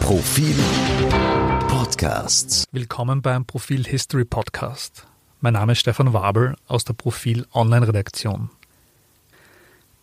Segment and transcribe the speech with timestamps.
[0.00, 0.56] Profil
[1.68, 2.64] Podcasts.
[2.72, 5.06] Willkommen beim Profil History Podcast.
[5.40, 8.50] Mein Name ist Stefan Wabel aus der Profil Online Redaktion.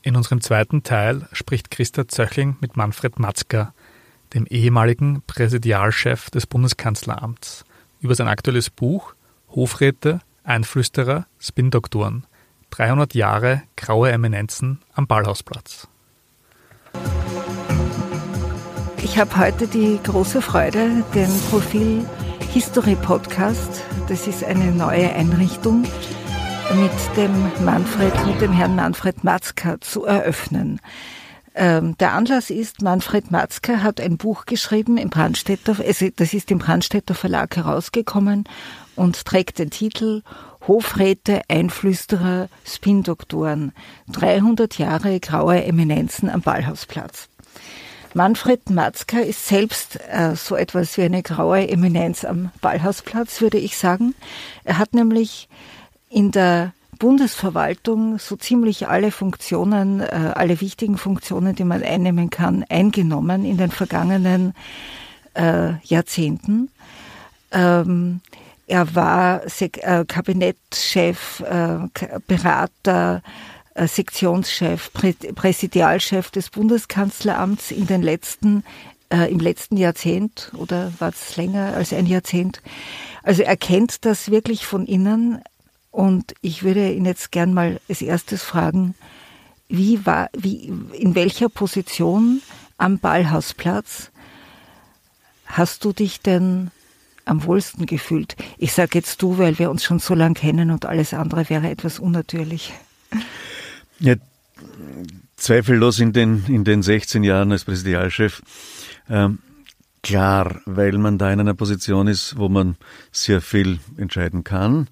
[0.01, 3.73] In unserem zweiten Teil spricht Christa Zöchling mit Manfred Matzka,
[4.33, 7.65] dem ehemaligen Präsidialchef des Bundeskanzleramts,
[7.99, 9.15] über sein aktuelles Buch
[9.49, 12.25] Hofräte, Einflüsterer, Spin-Doktoren.
[12.69, 15.87] 300 Jahre graue Eminenzen am Ballhausplatz.
[19.15, 22.05] Ich habe heute die große Freude, den Profil
[22.51, 27.31] History Podcast, das ist eine neue Einrichtung, mit dem
[27.63, 30.81] Manfred, mit dem Herrn Manfred Matzka zu eröffnen.
[31.53, 36.51] Ähm, der Anlass ist, Manfred Matzka hat ein Buch geschrieben im Brandstätter, also das ist
[36.51, 38.43] im Brandstätter Verlag herausgekommen
[38.97, 40.23] und trägt den Titel
[40.67, 43.71] Hofräte, Einflüsterer, Spindoktoren.
[44.11, 47.29] 300 Jahre graue Eminenzen am Ballhausplatz.
[48.15, 53.77] Manfred Matzka ist selbst äh, so etwas wie eine graue Eminenz am Ballhausplatz, würde ich
[53.77, 54.15] sagen.
[54.63, 55.49] Er hat nämlich
[56.09, 62.63] in der Bundesverwaltung so ziemlich alle Funktionen, äh, alle wichtigen Funktionen, die man einnehmen kann,
[62.69, 64.53] eingenommen in den vergangenen
[65.33, 66.69] äh, Jahrzehnten.
[67.51, 68.21] Ähm,
[68.65, 73.21] er war Sek äh, Kabinettschef, äh, Berater,
[73.75, 78.63] Sektionschef, Prä Präsidialchef des Bundeskanzleramts in den letzten,
[79.09, 82.61] äh, im letzten Jahrzehnt oder war es länger als ein Jahrzehnt.
[83.23, 85.41] Also er kennt das wirklich von innen
[85.91, 88.95] und ich würde ihn jetzt gern mal als erstes fragen,
[89.67, 92.41] wie war, wie, in welcher Position
[92.77, 94.11] am Ballhausplatz
[95.45, 96.71] hast du dich denn
[97.25, 98.35] am wohlsten gefühlt?
[98.57, 101.69] Ich sage jetzt du, weil wir uns schon so lange kennen und alles andere wäre
[101.69, 102.73] etwas unnatürlich.
[103.99, 104.15] Ja,
[105.37, 108.41] zweifellos in den, in den 16 Jahren als Präsidialchef.
[109.09, 109.39] Ähm,
[110.03, 112.77] klar, weil man da in einer Position ist, wo man
[113.11, 114.87] sehr viel entscheiden kann,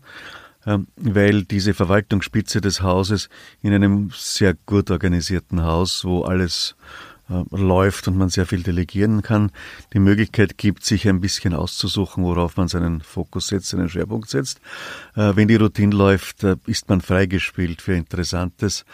[0.65, 3.29] ähm, weil diese Verwaltungsspitze des Hauses
[3.61, 7.12] in einem sehr gut organisierten Haus, wo alles äh,
[7.51, 9.51] läuft und man sehr viel delegieren kann,
[9.93, 14.59] die Möglichkeit gibt, sich ein bisschen auszusuchen, worauf man seinen Fokus setzt, seinen Schwerpunkt setzt.
[15.15, 18.85] Äh, wenn die Routine läuft, äh, ist man freigespielt für Interessantes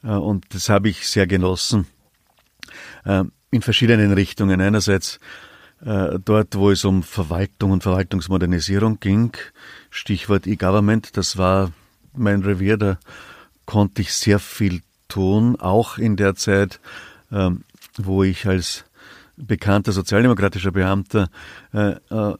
[0.00, 1.84] und das habe ich sehr genossen
[3.50, 4.60] in verschiedenen Richtungen.
[4.60, 5.18] Einerseits
[5.80, 9.32] dort, wo es um Verwaltung und Verwaltungsmodernisierung ging,
[9.90, 11.72] Stichwort E-Government, das war
[12.14, 12.98] mein Revier, da
[13.66, 16.80] konnte ich sehr viel tun, auch in der Zeit,
[17.32, 17.64] ähm,
[17.98, 18.84] wo ich als
[19.36, 21.30] bekannter sozialdemokratischer Beamter
[21.72, 22.34] äh, äh,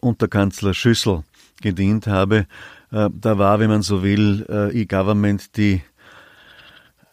[0.00, 1.22] unter Kanzler Schüssel
[1.60, 2.46] gedient habe.
[2.90, 5.82] Äh, da war, wenn man so will, äh, E-Government die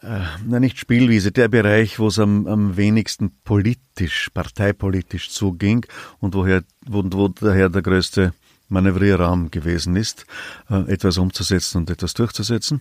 [0.02, 5.86] äh, na nicht Spielwiese, der Bereich, wo es am, am wenigsten politisch, parteipolitisch zuging
[6.20, 8.32] und woher, wo, wo daher der größte
[8.68, 10.26] Manövrierraum gewesen ist,
[10.70, 12.80] äh, etwas umzusetzen und etwas durchzusetzen.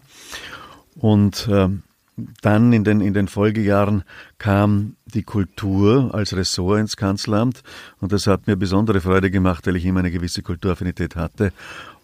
[0.96, 1.84] Und ähm,
[2.42, 4.04] dann in den, in den Folgejahren
[4.38, 7.63] kam die Kultur als Ressort ins Kanzleramt
[8.00, 11.51] und das hat mir besondere Freude gemacht, weil ich immer eine gewisse Kulturaffinität hatte.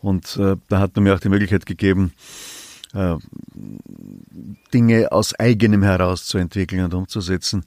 [0.02, 2.14] Und äh, da hat man mir auch die Möglichkeit gegeben,
[2.94, 3.16] äh,
[4.74, 7.66] Dinge aus eigenem heraus zu entwickeln und umzusetzen.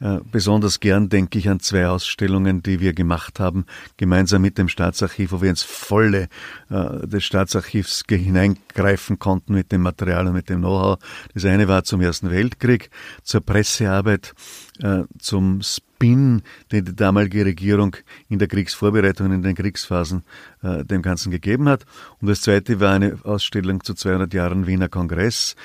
[0.00, 3.66] Äh, besonders gern denke ich an zwei Ausstellungen, die wir gemacht haben,
[3.96, 6.28] gemeinsam mit dem Staatsarchiv, wo wir ins Volle
[6.70, 10.98] äh, des Staatsarchivs hineingreifen konnten mit dem Material und mit dem Know-how.
[11.34, 12.90] Das eine war zum Ersten Weltkrieg,
[13.24, 14.34] zur Pressearbeit,
[14.80, 17.96] äh, zum Spin, den die damalige Regierung
[18.28, 20.22] in der Kriegsvorbereitung, in den Kriegsphasen
[20.62, 21.86] dem Ganzen gegeben hat.
[22.20, 25.56] Und das zweite war eine Ausstellung zu 200 Jahren Wiener Kongress,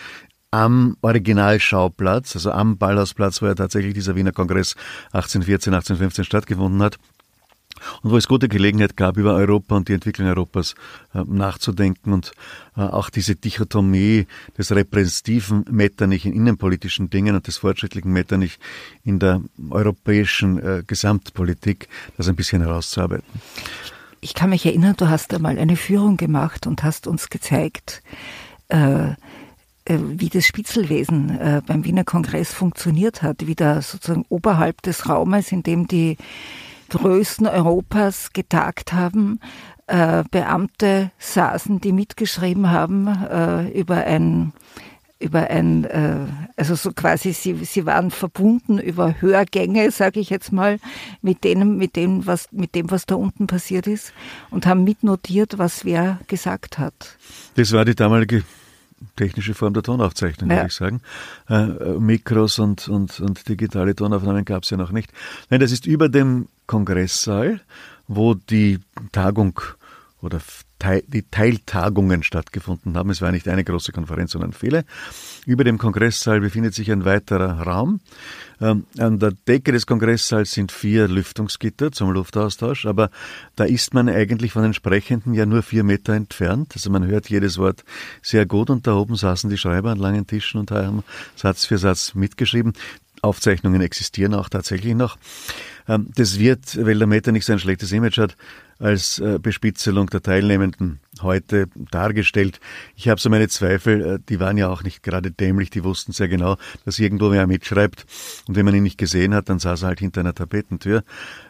[0.53, 4.75] am Originalschauplatz, also am Ballhausplatz, wo ja tatsächlich dieser Wiener Kongress
[5.07, 6.99] 1814, 1815 stattgefunden hat
[8.03, 10.75] und wo es gute Gelegenheit gab, über Europa und die Entwicklung Europas
[11.15, 12.33] äh, nachzudenken und
[12.77, 18.59] äh, auch diese Dichotomie des repräsentativen Metternich in innenpolitischen Dingen und des fortschrittlichen Metternich
[19.03, 19.41] in der
[19.71, 23.25] europäischen äh, Gesamtpolitik, das ein bisschen herauszuarbeiten.
[24.21, 28.03] Ich kann mich erinnern, du hast einmal eine Führung gemacht und hast uns gezeigt,
[29.87, 35.51] wie das Spitzelwesen äh, beim Wiener Kongress funktioniert hat, wie da sozusagen oberhalb des Raumes,
[35.51, 36.17] in dem die
[36.89, 39.39] Größten Europas getagt haben,
[39.87, 43.07] äh, Beamte saßen, die mitgeschrieben haben
[43.73, 44.53] über ein
[45.19, 45.87] über ein,
[46.57, 50.79] also so quasi, sie, sie waren verbunden über Hörgänge, sage ich jetzt mal,
[51.21, 54.11] mit denen, mit dem, was, mit dem, was da unten passiert ist
[54.49, 57.17] und haben mitnotiert, was wer gesagt hat.
[57.55, 58.43] Das war die damalige
[59.15, 60.57] technische Form der Tonaufzeichnung, ja.
[60.57, 61.01] würde ich sagen.
[61.49, 61.65] Äh,
[61.99, 65.11] Mikros und, und, und digitale Tonaufnahmen gab es ja noch nicht.
[65.49, 67.61] Nein, das ist über dem Kongresssaal,
[68.07, 68.79] wo die
[69.11, 69.59] Tagung
[70.21, 70.39] oder
[71.07, 73.09] die Teiltagungen stattgefunden haben.
[73.09, 74.85] Es war nicht eine große Konferenz, sondern viele.
[75.45, 77.99] Über dem Kongresssaal befindet sich ein weiterer Raum.
[78.61, 83.09] Ähm, an der Decke des Kongresssaals sind vier Lüftungsgitter zum Luftaustausch, aber
[83.55, 86.71] da ist man eigentlich von den Sprechenden ja nur vier Meter entfernt.
[86.73, 87.83] Also man hört jedes Wort
[88.21, 91.03] sehr gut und da oben saßen die Schreiber an langen Tischen und haben
[91.35, 92.73] Satz für Satz mitgeschrieben.
[93.23, 95.17] Aufzeichnungen existieren auch tatsächlich noch.
[95.87, 98.35] Ähm, das wird, weil der Meta nicht so ein schlechtes Image hat,
[98.79, 102.59] als äh, Bespitzelung der Teilnehmenden heute dargestellt.
[102.95, 106.11] Ich habe so meine Zweifel, äh, die waren ja auch nicht gerade dämlich, die wussten
[106.11, 108.05] sehr genau, dass irgendwo wer mitschreibt
[108.47, 111.03] und wenn man ihn nicht gesehen hat, dann saß er halt hinter einer Tapetentür.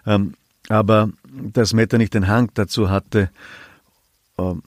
[0.06, 0.36] Ähm,
[0.70, 3.30] aber dass Meta nicht den Hang dazu hatte,
[4.38, 4.62] ähm,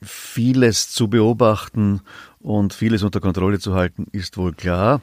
[0.00, 2.00] vieles zu beobachten
[2.40, 5.00] und vieles unter Kontrolle zu halten, ist wohl klar.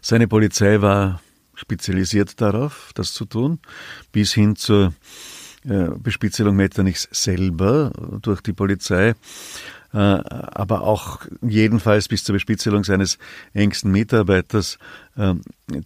[0.00, 1.20] Seine Polizei war
[1.62, 3.60] spezialisiert darauf, das zu tun,
[4.12, 4.92] bis hin zur
[5.64, 9.14] äh, Bespitzelung Metternichs selber durch die Polizei,
[9.94, 13.18] äh, aber auch jedenfalls bis zur Bespitzelung seines
[13.54, 14.78] engsten Mitarbeiters,
[15.16, 15.34] äh,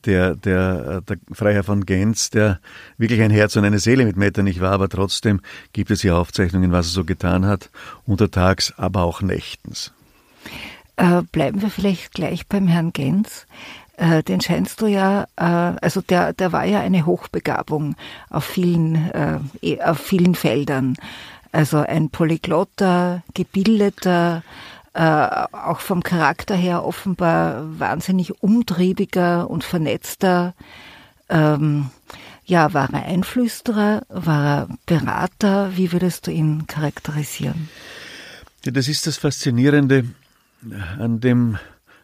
[0.06, 2.58] der, der, der Freiherr von Genz, der
[2.96, 5.40] wirklich ein Herz und eine Seele mit Metternich war, aber trotzdem
[5.74, 7.70] gibt es hier Aufzeichnungen, was er so getan hat,
[8.06, 9.92] untertags, aber auch nächtens.
[10.96, 13.46] Äh, bleiben wir vielleicht gleich beim Herrn Genz.
[13.96, 15.42] Äh, den scheinst du ja, äh,
[15.80, 17.96] also der, der war ja eine Hochbegabung
[18.28, 20.96] auf vielen, äh, eh, auf vielen Feldern.
[21.50, 24.42] Also ein polyglotter, gebildeter,
[24.92, 25.00] äh,
[25.52, 30.54] auch vom Charakter her offenbar wahnsinnig umtriebiger und vernetzter.
[31.30, 31.90] Ähm,
[32.44, 35.76] ja, war er Einflüsterer, war er Berater?
[35.76, 37.70] Wie würdest du ihn charakterisieren?
[38.64, 40.04] Ja, das ist das Faszinierende
[40.98, 41.58] an dem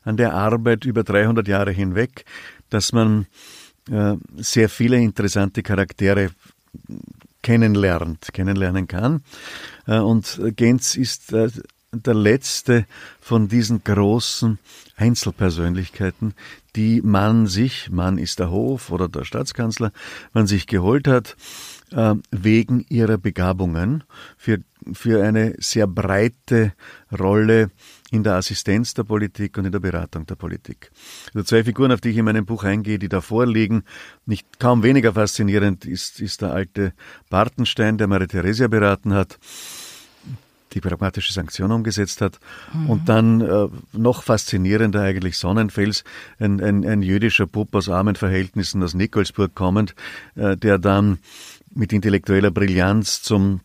[0.04, 2.24] an der Arbeit über 300 Jahre hinweg,
[2.70, 3.26] dass man
[3.90, 6.30] äh, sehr viele interessante Charaktere
[7.42, 9.22] kennenlernt, kennenlernen kann.
[9.86, 11.50] Äh, und Genz ist äh,
[11.92, 12.86] der letzte
[13.20, 14.58] von diesen großen
[14.96, 16.34] Einzelpersönlichkeiten,
[16.74, 19.92] die man sich, man ist der Hof oder der Staatskanzler,
[20.32, 21.36] man sich geholt hat,
[21.90, 24.04] äh, wegen ihrer Begabungen
[24.38, 24.58] für,
[24.92, 26.72] für eine sehr breite
[27.16, 27.70] Rolle
[28.12, 30.90] in der Assistenz der Politik und in der Beratung der Politik.
[31.34, 33.84] Also zwei Figuren, auf die ich in meinem Buch eingehe, die davor liegen,
[34.26, 36.92] nicht kaum weniger faszinierend ist, ist der alte
[37.30, 39.38] Bartenstein, der Maria Theresia beraten hat
[40.72, 42.38] die pragmatische Sanktion umgesetzt hat.
[42.72, 42.90] Mhm.
[42.90, 46.02] Und dann äh, noch faszinierender eigentlich Sonnenfels,
[46.38, 49.94] ein, ein, ein jüdischer Bub aus armen Verhältnissen aus Nikolsburg kommend,
[50.34, 51.18] äh, der dann
[51.74, 53.60] mit intellektueller Brillanz zum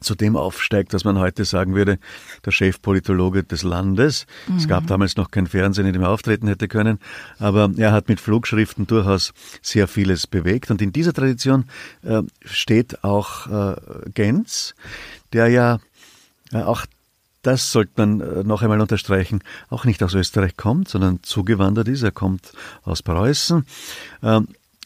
[0.00, 1.98] zu dem aufsteigt, was man heute sagen würde,
[2.44, 4.26] der Chefpolitologe des Landes.
[4.46, 4.56] Mhm.
[4.56, 4.88] Es gab mhm.
[4.88, 6.98] damals noch kein Fernsehen, in dem er auftreten hätte können,
[7.38, 10.70] aber er hat mit Flugschriften durchaus sehr vieles bewegt.
[10.70, 11.64] Und in dieser Tradition
[12.02, 13.76] äh, steht auch äh,
[14.14, 14.74] Genz,
[15.32, 15.78] der ja
[16.52, 16.86] äh, auch
[17.42, 19.40] das sollte man äh, noch einmal unterstreichen,
[19.70, 22.02] auch nicht aus Österreich kommt, sondern zugewandert ist.
[22.02, 22.52] Er kommt
[22.82, 23.64] aus Preußen,
[24.22, 24.40] äh,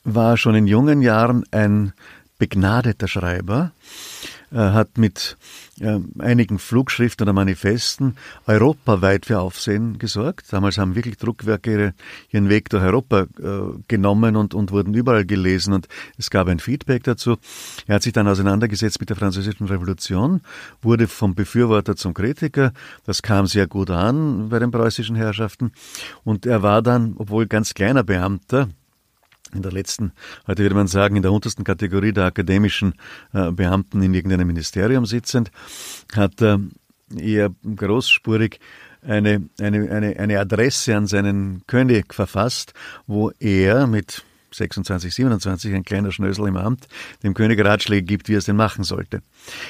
[0.04, 1.92] war schon in jungen Jahren ein
[2.38, 3.72] begnadeter Schreiber,
[4.58, 5.36] hat mit
[5.80, 8.16] äh, einigen Flugschriften oder Manifesten
[8.46, 10.52] europaweit für Aufsehen gesorgt.
[10.52, 11.94] Damals haben wirklich Druckwerke ihre,
[12.30, 15.88] ihren Weg durch Europa äh, genommen und, und wurden überall gelesen und
[16.18, 17.36] es gab ein Feedback dazu.
[17.86, 20.40] Er hat sich dann auseinandergesetzt mit der Französischen Revolution,
[20.82, 22.72] wurde vom Befürworter zum Kritiker.
[23.04, 25.72] Das kam sehr gut an bei den preußischen Herrschaften
[26.24, 28.68] und er war dann, obwohl ganz kleiner Beamter,
[29.54, 30.12] in der letzten,
[30.46, 32.94] heute würde man sagen, in der untersten Kategorie der akademischen
[33.32, 35.50] äh, Beamten in irgendeinem Ministerium sitzend,
[36.14, 36.60] hat er
[37.16, 38.58] eher großspurig
[39.02, 42.72] eine, eine, eine, eine Adresse an seinen König verfasst,
[43.06, 46.86] wo er mit 26, 27, ein kleiner Schnösel im Amt,
[47.22, 49.22] dem König Ratschläge gibt, wie er es denn machen sollte.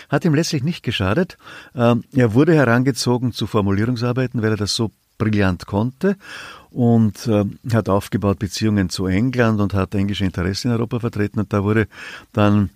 [0.09, 1.37] Hat ihm letztlich nicht geschadet.
[1.75, 6.17] Ähm, er wurde herangezogen zu Formulierungsarbeiten, weil er das so brillant konnte
[6.71, 11.53] und äh, hat aufgebaut Beziehungen zu England und hat englische Interessen in Europa vertreten und
[11.53, 11.89] da wurde
[12.33, 12.71] dann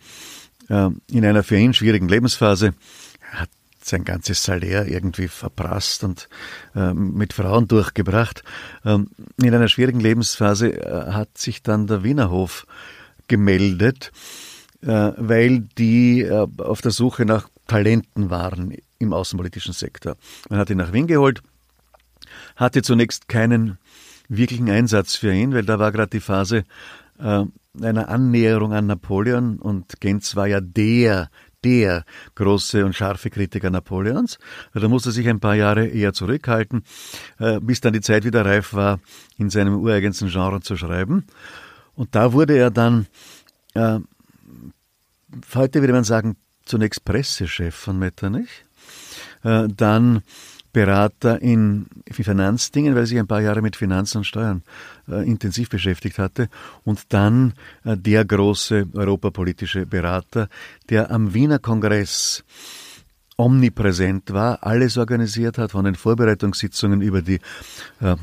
[0.68, 2.74] äh, in einer für ihn schwierigen Lebensphase
[3.32, 3.50] hat
[3.82, 6.28] sein ganzes Salär irgendwie verprasst und
[6.74, 8.42] äh, mit Frauen durchgebracht.
[8.84, 12.66] Ähm, in einer schwierigen Lebensphase äh, hat sich dann der Wienerhof
[13.28, 14.12] gemeldet,
[14.82, 20.16] äh, weil die äh, auf der Suche nach Talenten waren im außenpolitischen Sektor.
[20.48, 21.42] Man hat ihn nach Wien geholt,
[22.56, 23.78] hatte zunächst keinen
[24.28, 26.64] wirklichen Einsatz für ihn, weil da war gerade die Phase
[27.18, 27.44] äh,
[27.80, 31.30] einer Annäherung an Napoleon und Genz war ja der
[31.64, 32.04] der
[32.36, 34.38] große und scharfe Kritiker Napoleons.
[34.72, 36.84] Da musste er sich ein paar Jahre eher zurückhalten,
[37.38, 39.00] äh, bis dann die Zeit wieder reif war,
[39.36, 41.26] in seinem ureigensten Genre zu schreiben.
[41.94, 43.06] Und da wurde er dann,
[43.74, 43.98] äh,
[45.54, 48.64] heute würde man sagen, zunächst Pressechef von Metternich,
[49.42, 50.22] äh, dann
[50.76, 54.62] Berater in Finanzdingen, weil sich ein paar Jahre mit Finanzen und Steuern
[55.08, 56.50] äh, intensiv beschäftigt hatte.
[56.84, 57.54] Und dann
[57.84, 60.50] äh, der große europapolitische Berater,
[60.90, 62.44] der am Wiener Kongress
[63.38, 67.40] omnipräsent war, alles organisiert hat, von den Vorbereitungssitzungen über die
[68.02, 68.16] äh,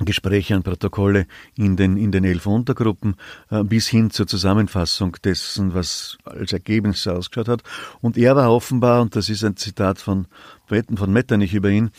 [0.00, 3.14] Gespräche und Protokolle in den, in den elf Untergruppen
[3.50, 7.62] äh, bis hin zur Zusammenfassung dessen, was als Ergebnis ausgeschaut hat.
[8.00, 10.26] Und er war offenbar, und das ist ein Zitat von
[10.66, 11.90] Bretten von Metternich über ihn,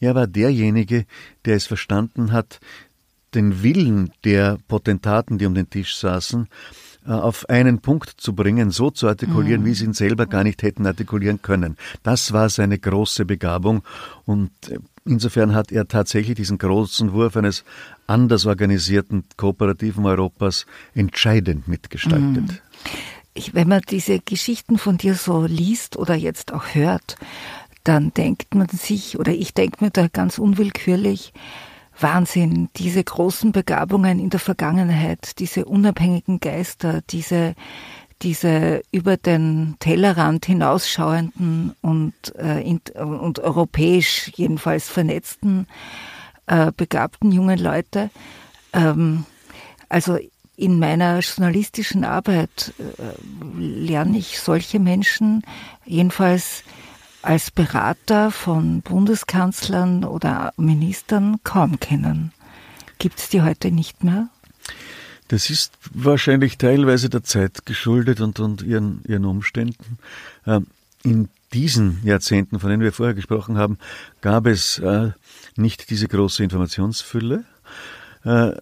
[0.00, 1.06] er war derjenige,
[1.44, 2.60] der es verstanden hat,
[3.34, 6.48] den Willen der Potentaten, die um den Tisch saßen,
[7.06, 9.66] äh, auf einen Punkt zu bringen, so zu artikulieren, mhm.
[9.66, 11.76] wie sie ihn selber gar nicht hätten artikulieren können.
[12.02, 13.82] Das war seine große Begabung
[14.24, 17.64] und äh, insofern hat er tatsächlich diesen großen Wurf eines
[18.06, 22.42] anders organisierten kooperativen Europas entscheidend mitgestaltet.
[22.42, 22.58] Mhm.
[23.34, 27.16] Ich, wenn man diese Geschichten von dir so liest oder jetzt auch hört,
[27.82, 31.32] dann denkt man sich, oder ich denke mir da ganz unwillkürlich,
[31.98, 37.54] Wahnsinn, diese großen Begabungen in der Vergangenheit, diese unabhängigen Geister, diese,
[38.22, 45.66] diese über den Tellerrand hinausschauenden und, äh, in, und europäisch jedenfalls vernetzten,
[46.46, 48.10] äh, begabten jungen Leute.
[48.72, 49.24] Ähm,
[49.88, 50.18] also
[50.56, 55.42] in meiner journalistischen Arbeit äh, lerne ich solche Menschen
[55.84, 56.62] jedenfalls
[57.22, 62.32] als Berater von Bundeskanzlern oder Ministern kaum kennen.
[62.98, 64.28] Gibt es die heute nicht mehr?
[65.28, 69.98] Das ist wahrscheinlich teilweise der Zeit geschuldet und, und ihren, ihren Umständen.
[70.46, 70.66] Ähm,
[71.02, 73.78] in diesen Jahrzehnten, von denen wir vorher gesprochen haben,
[74.20, 75.10] gab es äh,
[75.56, 77.44] nicht diese große Informationsfülle
[78.24, 78.52] äh,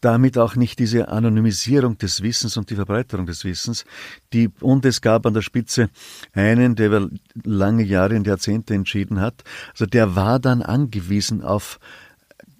[0.00, 3.86] damit auch nicht diese Anonymisierung des Wissens und die Verbreiterung des Wissens.
[4.32, 5.88] Die, und es gab an der Spitze
[6.34, 7.08] einen, der über
[7.42, 9.42] lange Jahre und Jahrzehnte entschieden hat.
[9.72, 11.80] Also der war dann angewiesen auf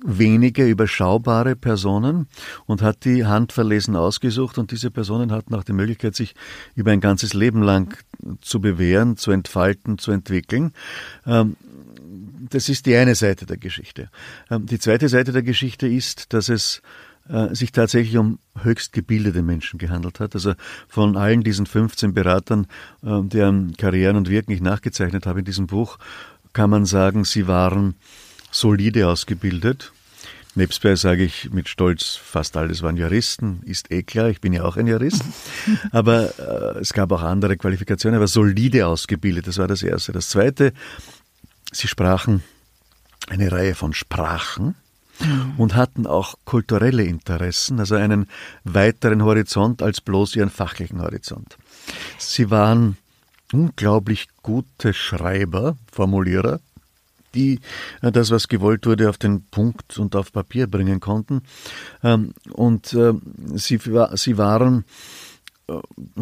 [0.05, 2.27] wenige überschaubare Personen
[2.67, 6.35] und hat die handverlesen ausgesucht und diese Personen hatten auch die Möglichkeit, sich
[6.75, 7.97] über ein ganzes Leben lang
[8.41, 10.73] zu bewähren, zu entfalten, zu entwickeln.
[11.27, 11.57] Ähm,
[12.49, 14.11] das ist die eine Seite der Geschichte.
[14.51, 16.83] Ähm, die zweite Seite der Geschichte ist, dass es
[17.29, 20.35] äh, sich tatsächlich um höchst gebildete Menschen gehandelt hat.
[20.35, 20.55] Also
[20.89, 22.67] von allen diesen 15 Beratern,
[23.05, 25.99] ähm, deren Karrieren und Wirken ich nachgezeichnet habe in diesem Buch,
[26.53, 27.95] kann man sagen, sie waren
[28.51, 29.93] solide ausgebildet.
[30.57, 34.65] Nebstbei sage ich mit Stolz, fast alles waren Juristen, ist eh klar, ich bin ja
[34.65, 35.23] auch ein Jurist.
[35.93, 40.13] Aber äh, es gab auch andere Qualifikationen, aber solide ausgebildet, das war das Erste.
[40.13, 40.73] Das Zweite,
[41.73, 42.43] Sie sprachen
[43.29, 44.75] eine Reihe von Sprachen
[45.21, 45.53] mhm.
[45.57, 48.27] und hatten auch kulturelle Interessen, also einen
[48.65, 51.57] weiteren Horizont als bloß ihren fachlichen Horizont.
[52.19, 52.97] Sie waren
[53.53, 56.61] unglaublich gute Schreiber, Formulierer,
[57.35, 57.61] die
[58.03, 61.43] äh, das, was gewollt wurde, auf den Punkt und auf Papier bringen konnten.
[62.03, 63.13] Ähm, und äh,
[63.55, 63.79] sie,
[64.15, 64.85] sie waren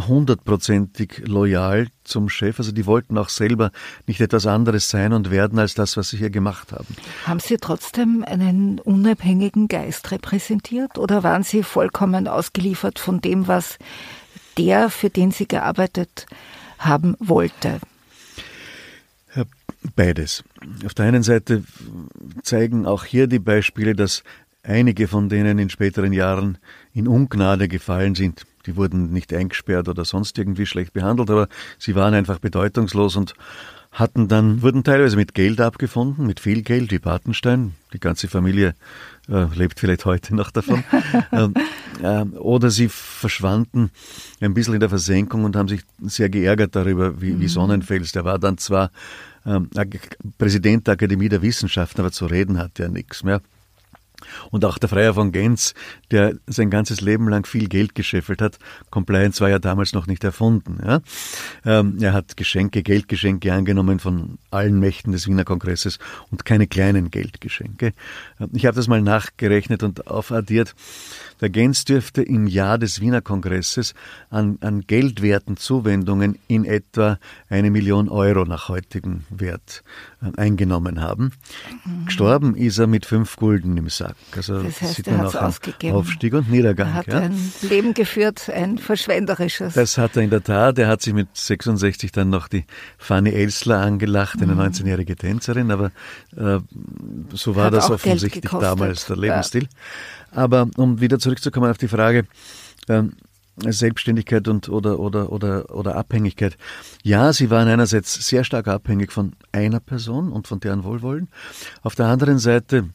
[0.09, 2.59] hundertprozentig loyal zum Chef.
[2.59, 3.71] Also die wollten auch selber
[4.07, 6.87] nicht etwas anderes sein und werden als das, was sie hier gemacht haben.
[7.25, 13.79] Haben Sie trotzdem einen unabhängigen Geist repräsentiert oder waren Sie vollkommen ausgeliefert von dem, was
[14.57, 16.27] der, für den Sie gearbeitet
[16.79, 17.81] haben, wollte?
[19.97, 20.45] Beides.
[20.85, 21.65] Auf der einen Seite
[22.43, 24.23] zeigen auch hier die Beispiele, dass
[24.63, 26.59] einige von denen in späteren Jahren
[26.95, 28.45] in Ungnade gefallen sind.
[28.67, 33.35] Die wurden nicht eingesperrt oder sonst irgendwie schlecht behandelt, aber sie waren einfach bedeutungslos und
[33.93, 37.75] hatten dann, wurden teilweise mit Geld abgefunden, mit viel Geld, wie Patenstein.
[37.95, 38.75] Die ganze Familie
[39.29, 40.85] äh, lebt vielleicht heute noch davon.
[41.33, 41.55] ähm,
[42.03, 43.91] äh, oder sie verschwanden
[44.41, 47.49] ein bisschen in der Versenkung und haben sich sehr geärgert darüber, wie, wie mhm.
[47.49, 48.13] Sonnenfels.
[48.13, 48.91] Der war dann zwar
[49.47, 49.71] ähm,
[50.39, 53.41] Präsident der Akademie der Wissenschaften, aber zu reden hatte er nichts mehr.
[54.51, 55.75] Und auch der Freier von Genz,
[56.11, 58.59] der sein ganzes Leben lang viel Geld gescheffelt hat.
[58.91, 60.79] Compliance war ja damals noch nicht erfunden.
[60.85, 61.01] Ja?
[61.65, 65.99] Ähm, er hat Geschenke, Geldgeschenke angenommen von allen Mächten des Wiener Kongresses
[66.31, 67.93] und keine kleinen Geldgeschenke.
[68.53, 70.75] Ich habe das mal nachgerechnet und aufaddiert.
[71.41, 73.95] Der Gens dürfte im Jahr des Wiener Kongresses
[74.31, 77.19] an, an geldwerten Zuwendungen in etwa
[77.49, 79.83] eine Million Euro nach heutigem Wert
[80.23, 81.33] äh, eingenommen haben.
[81.85, 82.07] Mhm.
[82.07, 84.17] Gestorben ist er mit fünf Gulden im Sack.
[84.37, 85.97] Also das heißt, sieht man auch ausgegeben.
[85.97, 86.89] Aufstieg und Niedergang.
[86.89, 87.19] Er hat ja.
[87.21, 89.75] ein Leben geführt, ein verschwenderisches.
[89.75, 90.79] Das hat er in der Tat.
[90.79, 92.65] Er hat sich mit 66 dann noch die
[92.99, 94.61] Fanny Elsler angelacht, eine mhm.
[94.61, 95.93] 19-jährige Tänzerin, aber
[96.37, 96.59] äh,
[97.33, 99.65] so war hat das offensichtlich damals der Lebensstil.
[99.65, 99.69] Ja.
[100.31, 102.27] Aber um wieder zurückzukommen auf die Frage,
[102.89, 103.03] äh,
[103.67, 106.57] Selbstständigkeit und oder oder oder oder Abhängigkeit.
[107.03, 111.29] Ja, sie waren einerseits sehr stark abhängig von einer Person und von deren Wohlwollen.
[111.83, 112.91] Auf der anderen Seite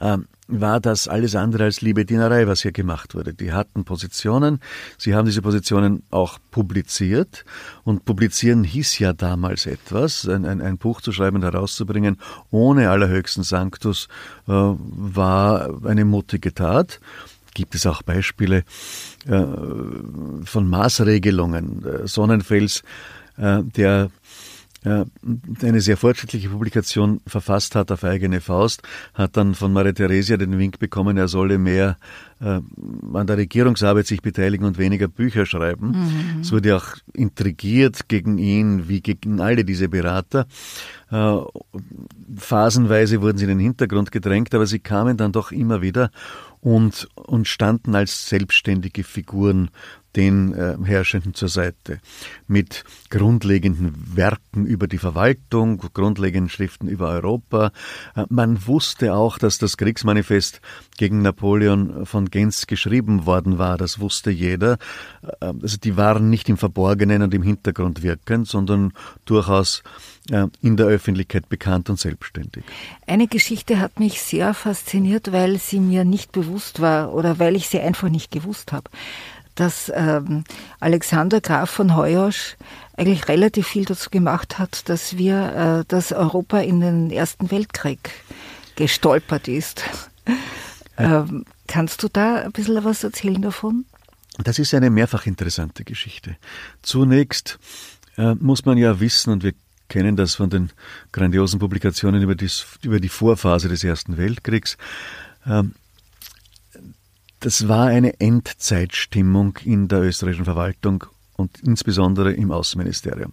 [0.00, 3.34] ähm, war das alles andere als Liebedienerei, was hier gemacht wurde.
[3.34, 4.60] Die hatten Positionen,
[4.98, 7.44] sie haben diese Positionen auch publiziert
[7.84, 12.18] und publizieren hieß ja damals etwas, ein, ein, ein Buch zu schreiben und herauszubringen
[12.50, 14.08] ohne allerhöchsten Sanctus
[14.48, 17.00] äh, war eine mutige Tat.
[17.54, 18.64] Gibt es auch Beispiele
[19.26, 19.44] äh,
[20.44, 21.84] von Maßregelungen.
[21.84, 22.82] Äh, Sonnenfels,
[23.36, 24.10] äh, der
[24.84, 28.82] eine sehr fortschrittliche Publikation verfasst hat auf eigene Faust,
[29.12, 31.98] hat dann von Maria Theresia den Wink bekommen, er solle mehr
[32.40, 32.60] äh,
[33.12, 35.90] an der Regierungsarbeit sich beteiligen und weniger Bücher schreiben.
[35.90, 36.40] Mhm.
[36.40, 40.46] Es wurde auch intrigiert gegen ihn, wie gegen alle diese Berater.
[41.10, 41.36] Äh,
[42.36, 46.10] phasenweise wurden sie in den Hintergrund gedrängt, aber sie kamen dann doch immer wieder
[46.60, 49.70] und, und standen als selbstständige Figuren
[50.16, 52.00] den äh, Herrschenden zur Seite.
[52.48, 57.72] Mit grundlegenden Werken über die Verwaltung, grundlegenden Schriften über Europa.
[58.16, 60.60] Äh, man wusste auch, dass das Kriegsmanifest
[60.96, 63.78] gegen Napoleon von Gens geschrieben worden war.
[63.78, 64.78] Das wusste jeder.
[65.40, 68.92] Äh, also die waren nicht im Verborgenen und im Hintergrund wirkend, sondern
[69.24, 69.82] durchaus
[70.30, 72.64] äh, in der Öffentlichkeit bekannt und selbstständig.
[73.06, 77.68] Eine Geschichte hat mich sehr fasziniert, weil sie mir nicht bewusst war oder weil ich
[77.68, 78.90] sie einfach nicht gewusst habe
[79.54, 80.44] dass ähm,
[80.80, 82.56] Alexander Graf von Heuosch
[82.96, 88.10] eigentlich relativ viel dazu gemacht hat, dass wir, äh, dass Europa in den Ersten Weltkrieg
[88.76, 89.82] gestolpert ist.
[90.98, 93.86] Ähm, kannst du da ein bisschen was erzählen davon?
[94.38, 96.36] Das ist eine mehrfach interessante Geschichte.
[96.82, 97.58] Zunächst
[98.16, 99.52] äh, muss man ja wissen, und wir
[99.88, 100.70] kennen das von den
[101.12, 104.76] grandiosen Publikationen über, dies, über die Vorphase des Ersten Weltkriegs,
[105.46, 105.62] äh,
[107.40, 111.04] das war eine Endzeitstimmung in der österreichischen Verwaltung
[111.36, 113.32] und insbesondere im Außenministerium.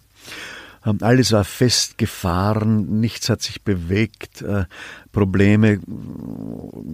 [0.84, 4.64] Ähm, alles war festgefahren, nichts hat sich bewegt, äh,
[5.12, 5.80] Probleme,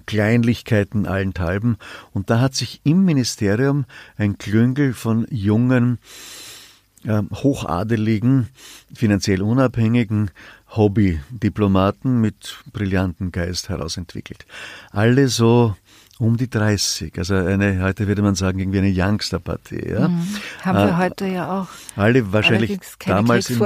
[0.07, 1.77] Kleinlichkeiten allenthalben.
[2.13, 3.85] Und da hat sich im Ministerium
[4.17, 5.99] ein Klüngel von jungen,
[7.05, 8.49] ähm, hochadeligen,
[8.95, 10.31] finanziell unabhängigen
[10.71, 14.47] Hobbydiplomaten mit brillantem Geist herausentwickelt.
[14.91, 15.77] Alle so
[16.19, 17.19] um die 30.
[17.19, 19.89] Also eine, heute würde man sagen, irgendwie eine Youngster-Partie.
[19.91, 20.09] Ja?
[20.09, 20.27] Mhm.
[20.63, 21.69] Haben wir äh, heute ja auch.
[21.97, 23.61] Alle wahrscheinlich damals in.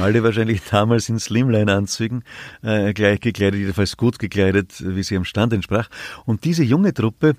[0.00, 2.22] Alle wahrscheinlich damals in Slimline-Anzügen,
[2.62, 5.88] äh, gleich gekleidet, jedenfalls gut gekleidet, wie sie am Stand entsprach.
[6.26, 7.34] Und diese junge Truppe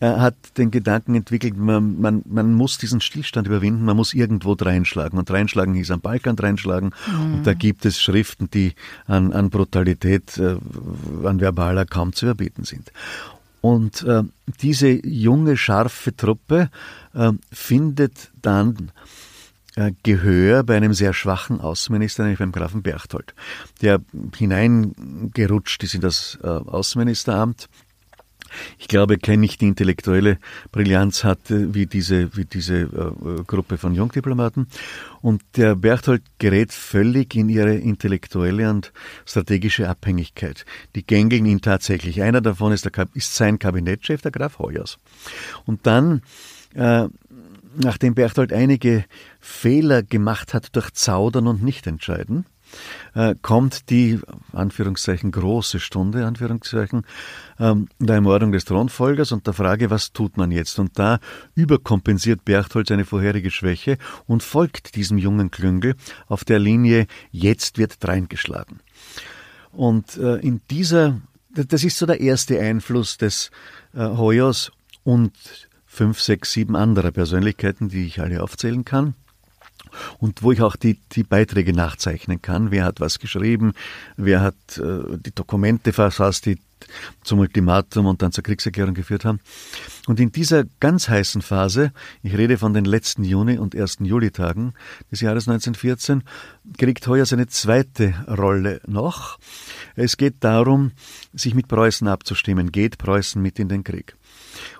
[0.00, 4.54] äh, hat den Gedanken entwickelt, man, man, man muss diesen Stillstand überwinden, man muss irgendwo
[4.54, 5.18] dreinschlagen.
[5.18, 6.90] Und dreinschlagen hieß am Balkan dreinschlagen.
[7.06, 7.34] Mhm.
[7.34, 8.74] Und da gibt es Schriften, die
[9.06, 10.56] an, an Brutalität, äh,
[11.24, 12.92] an verbaler kaum zu überbieten sind.
[13.60, 14.22] Und äh,
[14.60, 16.70] diese junge, scharfe Truppe
[17.14, 18.92] äh, findet dann
[19.76, 23.34] äh, Gehör bei einem sehr schwachen Außenminister, nämlich beim Grafen Berchtold,
[23.82, 24.00] der
[24.36, 27.68] hineingerutscht ist in das äh, Außenministeramt
[28.78, 30.38] ich glaube, kein nicht intellektuelle
[30.72, 34.68] Brillanz hatte wie diese, wie diese äh, Gruppe von Jungdiplomaten.
[35.22, 38.92] Und der Berthold gerät völlig in ihre intellektuelle und
[39.24, 40.64] strategische Abhängigkeit.
[40.94, 42.22] Die gängeln ihn tatsächlich.
[42.22, 44.98] Einer davon ist, der, ist sein Kabinettchef, der Graf Hoyers.
[45.64, 46.22] Und dann,
[46.74, 47.08] äh,
[47.76, 49.04] nachdem Berthold einige
[49.40, 52.46] Fehler gemacht hat durch Zaudern und Nichtentscheiden,
[53.14, 54.20] äh, kommt die,
[54.52, 57.04] Anführungszeichen, große Stunde, Anführungszeichen,
[57.58, 60.78] ähm, der Ermordung des Thronfolgers und der Frage, was tut man jetzt?
[60.78, 61.18] Und da
[61.54, 65.94] überkompensiert Berchtold seine vorherige Schwäche und folgt diesem jungen Klüngel
[66.26, 68.80] auf der Linie, jetzt wird dreingeschlagen.
[69.72, 73.50] Und äh, in dieser, das ist so der erste Einfluss des
[73.94, 74.72] äh, Hoyos
[75.04, 75.32] und
[75.86, 79.14] fünf, sechs, sieben anderer Persönlichkeiten, die ich alle aufzählen kann
[80.18, 82.70] und wo ich auch die, die Beiträge nachzeichnen kann.
[82.70, 83.72] Wer hat was geschrieben,
[84.16, 86.58] wer hat äh, die Dokumente verfasst, die
[87.22, 89.40] zum Ultimatum und dann zur Kriegserklärung geführt haben.
[90.06, 94.74] Und in dieser ganz heißen Phase, ich rede von den letzten Juni- und ersten Julitagen
[95.10, 96.22] des Jahres 1914,
[96.78, 99.38] kriegt Heuer seine zweite Rolle noch.
[99.96, 100.92] Es geht darum,
[101.32, 102.70] sich mit Preußen abzustimmen.
[102.70, 104.14] Geht Preußen mit in den Krieg?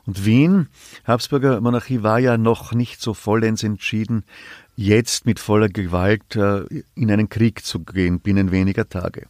[0.07, 0.68] Und Wien,
[1.05, 4.24] Habsburger Monarchie, war ja noch nicht so vollends entschieden,
[4.77, 9.27] jetzt mit voller Gewalt äh, in einen Krieg zu gehen binnen weniger Tage.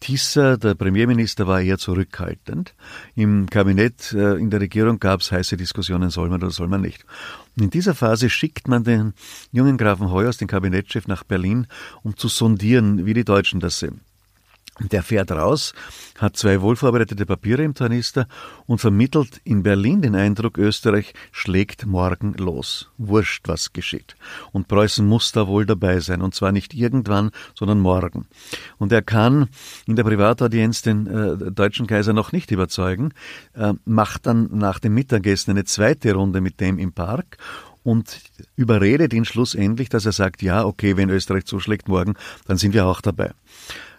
[0.00, 2.74] Tisser, der Premierminister, war eher zurückhaltend.
[3.16, 6.80] Im Kabinett, äh, in der Regierung gab es heiße Diskussionen, soll man oder soll man
[6.80, 7.04] nicht.
[7.56, 9.14] Und in dieser Phase schickt man den
[9.50, 11.66] jungen Grafen Heuers, den Kabinettschef, nach Berlin,
[12.02, 14.00] um zu sondieren, wie die Deutschen das sehen.
[14.80, 15.74] Der fährt raus,
[16.18, 18.28] hat zwei wohlvorbereitete Papiere im Tornister
[18.66, 22.88] und vermittelt in Berlin den Eindruck, Österreich schlägt morgen los.
[22.96, 24.14] Wurscht, was geschieht.
[24.52, 26.22] Und Preußen muss da wohl dabei sein.
[26.22, 28.26] Und zwar nicht irgendwann, sondern morgen.
[28.78, 29.48] Und er kann
[29.86, 33.12] in der Privataudienz den äh, deutschen Kaiser noch nicht überzeugen,
[33.54, 37.38] äh, macht dann nach dem Mittagessen eine zweite Runde mit dem im Park
[37.88, 38.20] und
[38.54, 42.14] überredet ihn schlussendlich, dass er sagt, ja, okay, wenn Österreich zuschlägt morgen,
[42.46, 43.32] dann sind wir auch dabei.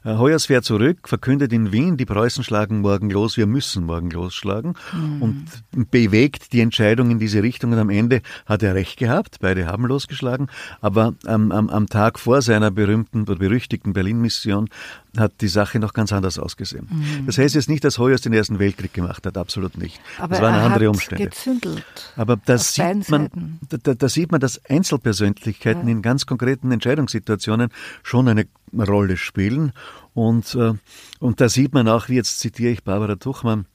[0.04, 4.10] Äh, Heuers fährt zurück, verkündet in Wien, die Preußen schlagen morgen los, wir müssen morgen
[4.10, 5.22] losschlagen mhm.
[5.22, 9.66] und bewegt die Entscheidung in diese Richtung und am Ende hat er recht gehabt, beide
[9.66, 10.48] haben losgeschlagen,
[10.82, 14.70] aber am, am, am Tag vor seiner berühmten oder berüchtigten Berlin-Mission
[15.18, 16.88] hat die Sache noch ganz anders ausgesehen.
[16.90, 17.26] Mhm.
[17.26, 20.00] Das heißt jetzt nicht, dass Heuers den Ersten Weltkrieg gemacht hat, absolut nicht.
[20.18, 21.26] Aber das waren andere Umstände.
[21.26, 25.92] Gezündelt Aber da sieht, man, da, da, sieht man, dass Einzelpersönlichkeiten ja.
[25.92, 27.70] in ganz konkreten Entscheidungssituationen
[28.04, 28.46] schon eine
[28.78, 29.72] Rolle spielen.
[30.14, 30.74] Und, äh,
[31.20, 33.66] und da sieht man auch, wie jetzt zitiere ich Barbara Tuchmann,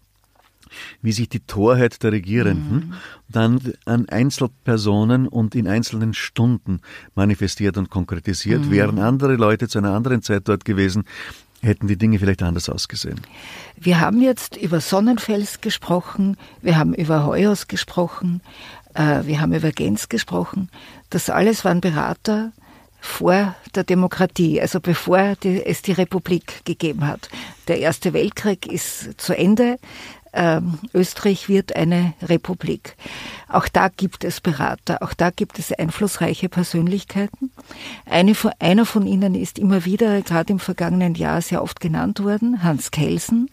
[1.03, 2.95] wie sich die Torheit der Regierenden mhm.
[3.29, 6.81] dann an Einzelpersonen und in einzelnen Stunden
[7.15, 8.67] manifestiert und konkretisiert.
[8.67, 8.71] Mhm.
[8.71, 11.05] Wären andere Leute zu einer anderen Zeit dort gewesen,
[11.63, 13.21] hätten die Dinge vielleicht anders ausgesehen.
[13.77, 18.43] Wir haben jetzt über Sonnenfels gesprochen, wir haben über Heuers gesprochen,
[18.95, 20.71] äh, wir haben über Gens gesprochen.
[21.11, 22.53] Das alles waren Berater,
[23.05, 27.29] vor der Demokratie, also bevor die, es die Republik gegeben hat.
[27.69, 29.79] Der Erste Weltkrieg ist zu Ende.
[30.35, 32.97] Ähm, Österreich wird eine Republik.
[33.49, 37.53] Auch da gibt es Berater, auch da gibt es einflussreiche Persönlichkeiten.
[38.05, 42.65] Eine einer von ihnen ist immer wieder, gerade im vergangenen Jahr, sehr oft genannt worden,
[42.65, 43.49] Hans Kelsen,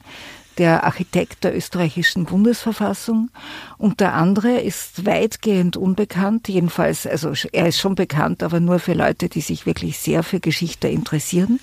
[0.58, 3.30] der Architekt der österreichischen Bundesverfassung
[3.78, 8.94] und der andere ist weitgehend unbekannt, jedenfalls, also er ist schon bekannt, aber nur für
[8.94, 11.60] Leute, die sich wirklich sehr für Geschichte interessieren.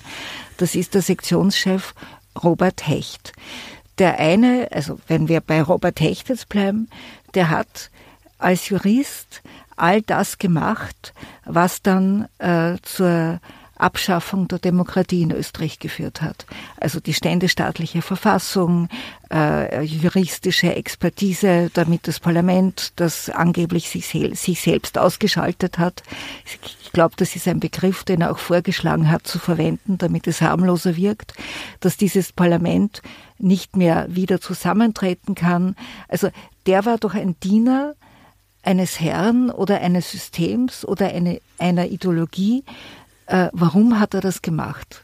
[0.57, 1.93] Das ist der Sektionschef
[2.41, 3.33] Robert Hecht.
[3.99, 6.89] Der eine, also wenn wir bei Robert Hecht jetzt bleiben,
[7.35, 7.91] der hat
[8.37, 9.41] als Jurist
[9.75, 11.13] all das gemacht,
[11.45, 13.39] was dann äh, zur
[13.79, 16.45] Abschaffung der Demokratie in Österreich geführt hat.
[16.77, 18.89] Also die ständestaatliche Verfassung,
[19.31, 26.03] äh, juristische Expertise, damit das Parlament, das angeblich sich, sich selbst ausgeschaltet hat.
[26.83, 30.41] Ich glaube, das ist ein Begriff, den er auch vorgeschlagen hat zu verwenden, damit es
[30.41, 31.33] harmloser wirkt,
[31.79, 33.01] dass dieses Parlament
[33.37, 35.75] nicht mehr wieder zusammentreten kann.
[36.07, 36.29] Also
[36.65, 37.95] der war doch ein Diener
[38.63, 42.63] eines Herrn oder eines Systems oder eine, einer Ideologie,
[43.53, 45.03] warum hat er das gemacht?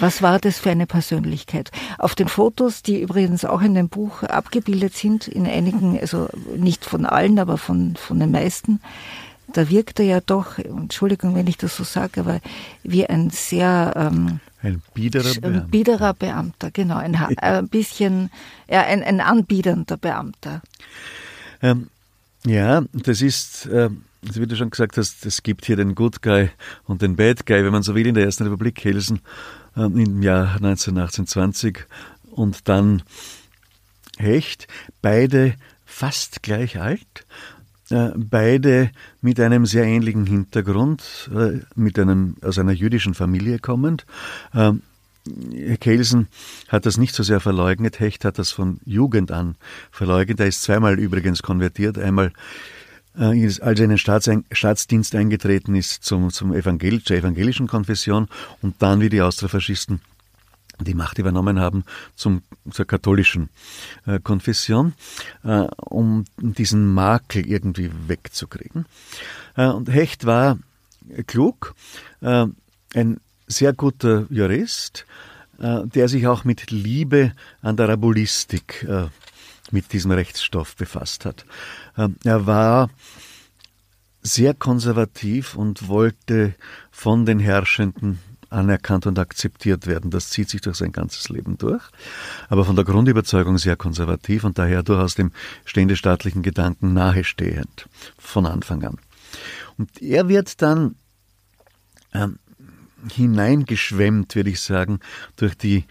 [0.00, 1.70] Was war das für eine Persönlichkeit?
[1.98, 6.84] Auf den Fotos, die übrigens auch in dem Buch abgebildet sind, in einigen, also nicht
[6.84, 8.80] von allen, aber von, von den meisten,
[9.52, 12.40] da wirkt er ja doch, Entschuldigung, wenn ich das so sage, aber
[12.82, 15.48] wie ein sehr ähm, ein biederer Beamter.
[15.48, 18.30] Ein biederer Beamter, genau, ein, ein bisschen,
[18.68, 20.62] ja, ein, ein anbiedernder Beamter.
[21.62, 21.88] Ähm,
[22.46, 26.22] ja, das ist, ähm, also wie du schon gesagt hast, es gibt hier den Good
[26.22, 26.50] Guy
[26.84, 29.20] und den Bad Guy, wenn man so will, in der Ersten Republik Helsen
[29.76, 31.78] äh, im Jahr 1918,
[32.30, 33.02] und dann
[34.18, 34.68] Hecht,
[35.02, 37.26] beide fast gleich alt,
[37.90, 44.06] äh, beide mit einem sehr ähnlichen Hintergrund, äh, mit einem, aus einer jüdischen Familie kommend.
[44.54, 44.82] Ähm,
[45.80, 46.28] Kelsen
[46.68, 49.56] hat das nicht so sehr verleugnet, Hecht hat das von Jugend an
[49.90, 50.38] verleugnet.
[50.40, 52.32] Er ist zweimal übrigens konvertiert, einmal
[53.16, 58.28] als er in den Staatsdienst eingetreten ist zum, zum Evangel zur evangelischen Konfession
[58.60, 60.00] und dann, wie die Austrofaschisten
[60.80, 61.84] die Macht übernommen haben,
[62.16, 63.48] zum, zur katholischen
[64.06, 64.94] äh, Konfession,
[65.44, 68.86] äh, um diesen Makel irgendwie wegzukriegen.
[69.56, 70.58] Äh, und Hecht war
[71.26, 71.74] klug,
[72.20, 72.46] äh,
[72.94, 75.06] ein sehr guter Jurist,
[75.58, 78.86] äh, der sich auch mit Liebe an der Rabulistik
[79.74, 81.44] mit diesem Rechtsstoff befasst hat.
[81.98, 82.88] Ähm, er war
[84.22, 86.54] sehr konservativ und wollte
[86.90, 90.10] von den Herrschenden anerkannt und akzeptiert werden.
[90.10, 91.82] Das zieht sich durch sein ganzes Leben durch.
[92.48, 95.32] Aber von der Grundüberzeugung sehr konservativ und daher durchaus dem
[95.64, 98.98] ständestaatlichen Gedanken nahestehend von Anfang an.
[99.76, 100.94] Und er wird dann
[102.14, 102.38] ähm,
[103.10, 105.00] hineingeschwemmt, würde ich sagen,
[105.36, 105.84] durch die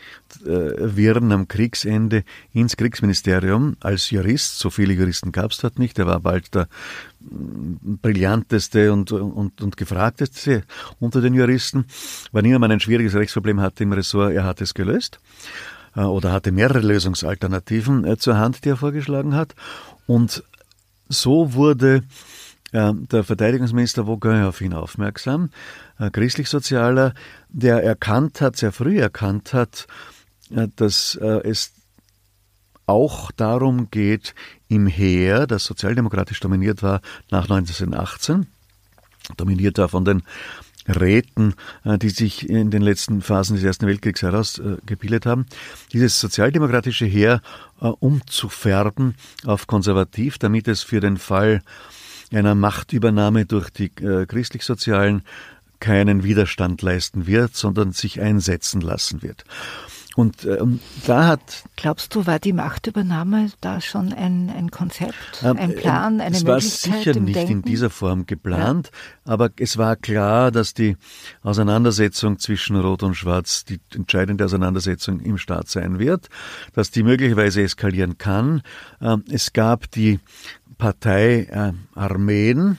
[0.46, 2.24] äh, Wirren am Kriegsende
[2.54, 4.60] ins Kriegsministerium als Jurist.
[4.60, 6.00] So viele Juristen gab es dort nicht.
[6.00, 6.68] Er war bald der
[7.20, 10.64] mm, brillanteste und, und, und gefragteste
[11.00, 11.86] unter den Juristen.
[12.32, 15.20] Wann immer man ein schwieriges Rechtsproblem hatte im Ressort, er hat es gelöst
[15.96, 19.56] äh, oder hatte mehrere Lösungsalternativen äh, zur Hand, die er vorgeschlagen hat.
[20.08, 20.44] Und
[21.10, 22.04] so wurde
[22.72, 25.50] äh, der Verteidigungsminister Vaughan auf ihn aufmerksam,
[25.98, 27.14] christlich-sozialer,
[27.50, 29.88] der erkannt hat, sehr früh erkannt hat,
[30.50, 31.72] dass es
[32.86, 34.36] auch darum geht,
[34.68, 37.02] im Heer, das sozialdemokratisch dominiert war
[37.32, 38.48] nach 1918,
[39.38, 40.24] dominiert war von den
[40.88, 41.54] Räten,
[41.86, 45.46] äh, die sich in den letzten Phasen des Ersten Weltkriegs herausgebildet haben,
[45.94, 47.42] dieses sozialdemokratische Heer
[47.82, 51.62] äh, umzufärben auf konservativ, damit es für den Fall
[52.32, 55.24] einer Machtübernahme durch die äh, christlich-sozialen
[55.84, 59.44] keinen Widerstand leisten wird, sondern sich einsetzen lassen wird.
[60.16, 61.64] Und ähm, da hat.
[61.76, 66.44] Glaubst du, war die Machtübernahme da schon ein, ein Konzept, ähm, ein Plan, eine es
[66.44, 66.84] Möglichkeit?
[66.84, 67.52] Es war sicher nicht Denken?
[67.52, 68.92] in dieser Form geplant,
[69.26, 69.34] ja.
[69.34, 70.98] aber es war klar, dass die
[71.42, 76.30] Auseinandersetzung zwischen Rot und Schwarz die entscheidende Auseinandersetzung im Staat sein wird,
[76.74, 78.62] dass die möglicherweise eskalieren kann.
[79.02, 80.20] Ähm, es gab die
[80.84, 82.78] Parteiarmeen,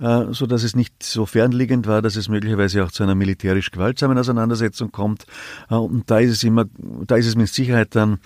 [0.00, 3.14] äh, äh, so dass es nicht so fernliegend war, dass es möglicherweise auch zu einer
[3.14, 5.26] militärisch gewaltsamen Auseinandersetzung kommt.
[5.68, 6.64] Äh, und da ist es immer,
[7.06, 8.18] da ist es mit Sicherheit dann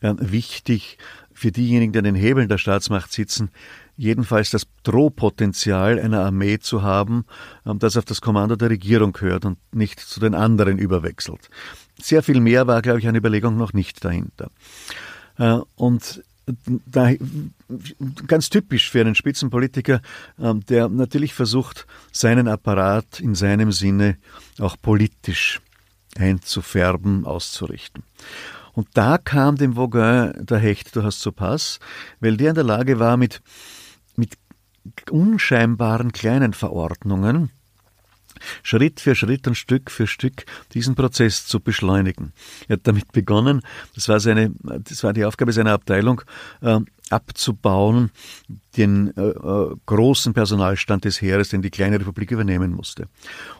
[0.00, 0.96] äh, wichtig
[1.34, 3.50] für diejenigen, die an den Hebeln der Staatsmacht sitzen,
[3.98, 7.26] jedenfalls das Drohpotenzial einer Armee zu haben,
[7.66, 11.50] ähm, das auf das Kommando der Regierung hört und nicht zu den anderen überwechselt.
[12.00, 14.50] Sehr viel mehr war, glaube ich, eine Überlegung noch nicht dahinter.
[15.76, 16.22] Und
[16.86, 17.10] da,
[18.26, 20.00] ganz typisch für einen Spitzenpolitiker,
[20.38, 24.16] ähm, der natürlich versucht, seinen Apparat in seinem Sinne
[24.58, 25.60] auch politisch
[26.16, 28.02] einzufärben, auszurichten.
[28.74, 31.78] Und da kam dem Vaughan der Hecht durchaus zu Pass,
[32.20, 33.42] weil der in der Lage war, mit,
[34.16, 34.36] mit
[35.10, 37.50] unscheinbaren kleinen Verordnungen
[38.62, 42.32] Schritt für Schritt und Stück für Stück diesen Prozess zu beschleunigen.
[42.68, 43.62] Er hat damit begonnen,
[43.94, 46.22] das war seine, das war die Aufgabe seiner Abteilung,
[46.60, 46.80] äh,
[47.12, 48.10] abzubauen,
[48.76, 53.06] den äh, äh, großen Personalstand des Heeres, den die kleine Republik übernehmen musste.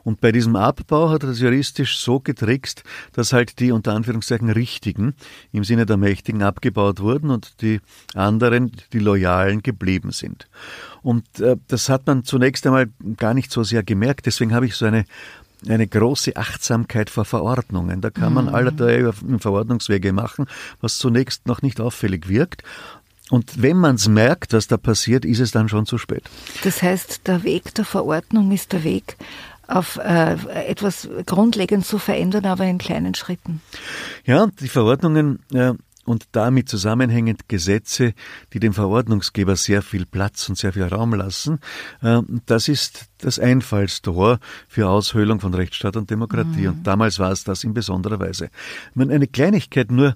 [0.04, 4.48] Und bei diesem Abbau hat er das juristisch so getrickst, dass halt die unter Anführungszeichen
[4.48, 5.14] Richtigen
[5.52, 7.80] im Sinne der Mächtigen abgebaut wurden und die
[8.14, 10.48] anderen, die Loyalen, geblieben sind.
[11.02, 14.26] Und äh, das hat man zunächst einmal gar nicht so sehr gemerkt.
[14.26, 15.04] Deswegen habe ich so eine
[15.68, 18.00] eine große Achtsamkeit vor Verordnungen.
[18.00, 18.54] Da kann man mhm.
[18.54, 20.46] allerlei Verordnungswege machen,
[20.80, 22.64] was zunächst noch nicht auffällig wirkt.
[23.30, 26.24] Und wenn man es merkt, was da passiert, ist es dann schon zu spät.
[26.64, 29.16] Das heißt, der Weg der Verordnung ist der Weg,
[29.68, 30.36] auf äh,
[30.66, 33.62] etwas grundlegend zu verändern, aber in kleinen Schritten.
[34.26, 35.72] Ja, die Verordnungen äh,
[36.04, 38.14] und damit zusammenhängend Gesetze,
[38.52, 41.60] die dem Verordnungsgeber sehr viel Platz und sehr viel Raum lassen.
[42.02, 44.38] Ähm, das ist das Einfallstor
[44.68, 46.62] für Aushöhlung von Rechtsstaat und Demokratie.
[46.62, 46.68] Mhm.
[46.68, 48.50] Und damals war es das in besonderer Weise.
[48.96, 50.14] Eine Kleinigkeit nur.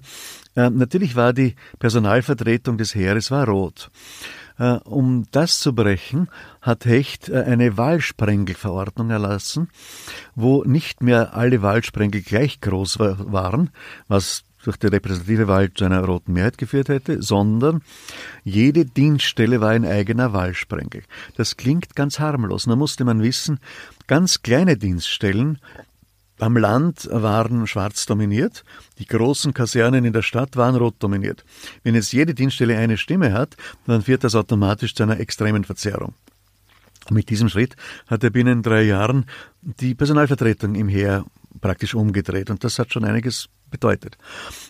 [0.55, 3.89] Ähm, natürlich war die Personalvertretung des Heeres war rot.
[4.59, 6.29] Äh, um das zu brechen,
[6.61, 9.69] hat Hecht äh, eine Wahlsprengelverordnung erlassen,
[10.35, 13.69] wo nicht mehr alle Wahlsprengel gleich groß waren,
[14.07, 17.81] was durch die repräsentative Wahl zu einer roten Mehrheit geführt hätte, sondern
[18.43, 21.03] jede Dienststelle war ein eigener Wahlsprengel.
[21.37, 22.65] Das klingt ganz harmlos.
[22.65, 23.61] Da musste man wissen,
[24.07, 25.59] ganz kleine Dienststellen
[26.39, 28.65] am Land waren schwarz dominiert,
[28.99, 31.45] die großen Kasernen in der Stadt waren rot dominiert.
[31.83, 33.55] Wenn jetzt jede Dienststelle eine Stimme hat,
[33.87, 36.13] dann führt das automatisch zu einer extremen Verzerrung.
[37.09, 37.77] Mit diesem Schritt
[38.07, 39.25] hat er binnen drei Jahren
[39.61, 41.25] die Personalvertretung im Heer
[41.61, 44.17] praktisch umgedreht und das hat schon einiges bedeutet.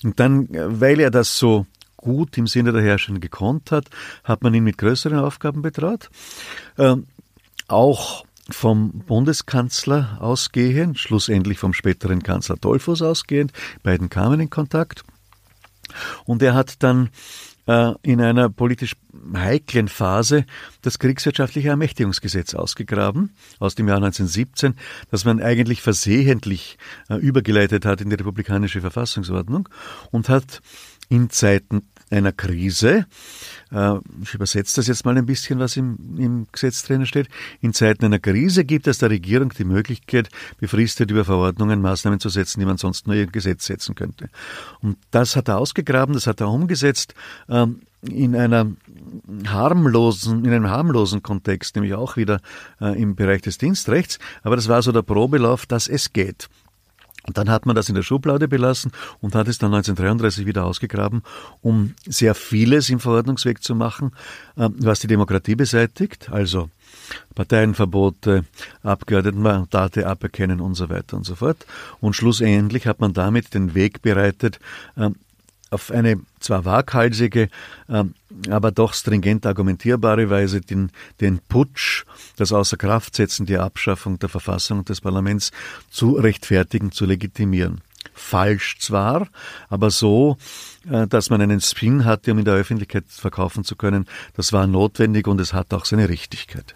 [0.03, 1.65] Und dann, weil er das so
[1.97, 3.89] gut im Sinne der Herrschenden gekonnt hat,
[4.23, 6.09] hat man ihn mit größeren Aufgaben betraut.
[6.77, 7.07] Ähm,
[7.67, 13.51] auch vom Bundeskanzler ausgehend, schlussendlich vom späteren Kanzler Dollfuss ausgehend,
[13.83, 15.03] beiden kamen in Kontakt.
[16.25, 17.09] Und er hat dann
[17.67, 18.95] äh, in einer politisch
[19.35, 20.45] heiklen Phase
[20.81, 24.75] das kriegswirtschaftliche Ermächtigungsgesetz ausgegraben aus dem Jahr 1917,
[25.11, 26.77] das man eigentlich versehentlich
[27.09, 29.69] äh, übergeleitet hat in die republikanische Verfassungsordnung
[30.11, 30.61] und hat
[31.09, 33.05] in Zeiten einer Krise,
[33.71, 37.27] äh, ich übersetze das jetzt mal ein bisschen, was im, im Gesetz drinnen steht,
[37.61, 42.29] in Zeiten einer Krise gibt es der Regierung die Möglichkeit, befristet über Verordnungen Maßnahmen zu
[42.29, 44.29] setzen, die man sonst nur im Gesetz setzen könnte.
[44.79, 47.13] Und das hat er ausgegraben, das hat er umgesetzt.
[47.49, 48.71] Ähm, in einer
[49.47, 52.39] harmlosen, in einem harmlosen Kontext, nämlich auch wieder
[52.79, 54.19] äh, im Bereich des Dienstrechts.
[54.43, 56.47] Aber das war so der Probelauf, dass es geht.
[57.27, 60.63] Und dann hat man das in der Schublade belassen und hat es dann 1933 wieder
[60.63, 61.23] ausgegraben,
[61.61, 64.13] um sehr vieles im Verordnungsweg zu machen,
[64.55, 66.69] äh, was die Demokratie beseitigt, also
[67.35, 68.45] Parteienverbote,
[68.81, 71.65] Abgeordnetenmandate aberkennen und so weiter und so fort.
[71.99, 74.59] Und schlussendlich hat man damit den Weg bereitet,
[74.95, 75.09] äh,
[75.69, 77.49] auf eine zwar waghalsige,
[77.89, 78.13] ähm,
[78.49, 82.05] aber doch stringent argumentierbare Weise den, den Putsch,
[82.37, 85.51] das Außerkraftsetzen, die Abschaffung der Verfassung des Parlaments
[85.89, 87.81] zu rechtfertigen, zu legitimieren.
[88.13, 89.27] Falsch zwar,
[89.69, 90.37] aber so,
[90.89, 94.67] äh, dass man einen Spin hatte, um in der Öffentlichkeit verkaufen zu können, das war
[94.67, 96.75] notwendig und es hat auch seine Richtigkeit.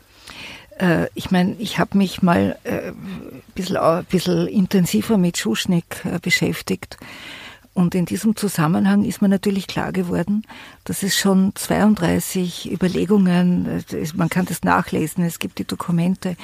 [0.77, 5.85] Äh, ich meine, ich habe mich mal äh, ein bisschen, ein bisschen intensiver mit Schuschnigg
[6.21, 6.97] beschäftigt.
[7.73, 10.43] Und in diesem Zusammenhang ist mir natürlich klar geworden,
[10.83, 16.35] dass es schon 32 Überlegungen, man kann das nachlesen, es gibt die Dokumente,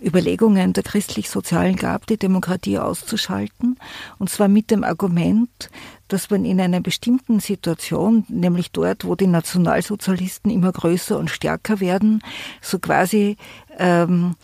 [0.00, 3.76] Überlegungen der Christlich-Sozialen gab, die Demokratie auszuschalten.
[4.18, 5.68] Und zwar mit dem Argument,
[6.08, 11.80] dass man in einer bestimmten Situation, nämlich dort, wo die Nationalsozialisten immer größer und stärker
[11.80, 12.22] werden,
[12.60, 13.36] so quasi
[13.78, 14.34] ähm,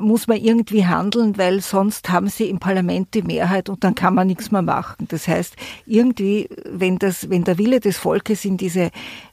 [0.00, 4.14] muss man irgendwie handeln, weil sonst haben sie im Parlament die Mehrheit und dann kann
[4.14, 5.06] man nichts mehr machen.
[5.08, 8.90] Das heißt, irgendwie, wenn das, wenn der Wille des Volkes in diese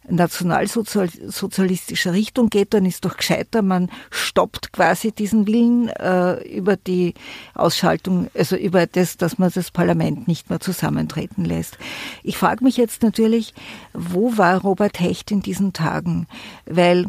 [0.10, 7.14] nationalsozialistische Richtung geht, dann ist doch gescheiter, man stoppt quasi diesen Willen äh, über die
[7.54, 11.78] Ausschaltung, also über das, dass man das Parlament nicht mehr zusammentreten lässt.
[12.24, 13.54] Ich frage mich jetzt natürlich,
[13.94, 16.28] wo war Robert Hecht in diesen Tagen?
[16.66, 17.08] Weil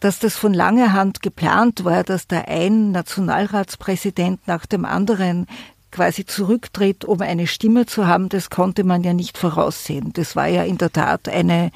[0.00, 5.46] dass das von langer Hand geplant war, dass da ein Nationalratspräsident nach dem anderen
[5.92, 10.12] quasi zurücktritt, um eine Stimme zu haben, das konnte man ja nicht voraussehen.
[10.14, 11.70] Das war ja in der Tat eine,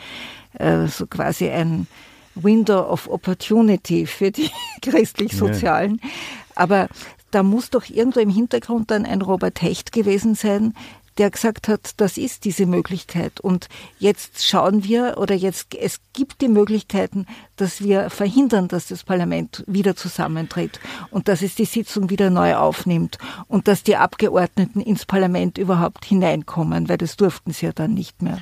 [0.55, 1.87] äh, so quasi ein
[2.35, 4.51] Window of Opportunity für die
[4.83, 6.01] christlich-sozialen.
[6.03, 6.11] Ja.
[6.55, 6.89] Aber
[7.31, 10.75] da muss doch irgendwo im Hintergrund dann ein Robert Hecht gewesen sein,
[11.19, 13.41] der gesagt hat, das ist diese Möglichkeit.
[13.41, 17.27] Und jetzt schauen wir oder jetzt, es gibt die Möglichkeiten,
[17.57, 22.57] dass wir verhindern, dass das Parlament wieder zusammentritt und dass es die Sitzung wieder neu
[22.57, 27.95] aufnimmt und dass die Abgeordneten ins Parlament überhaupt hineinkommen, weil das durften sie ja dann
[27.95, 28.39] nicht mehr.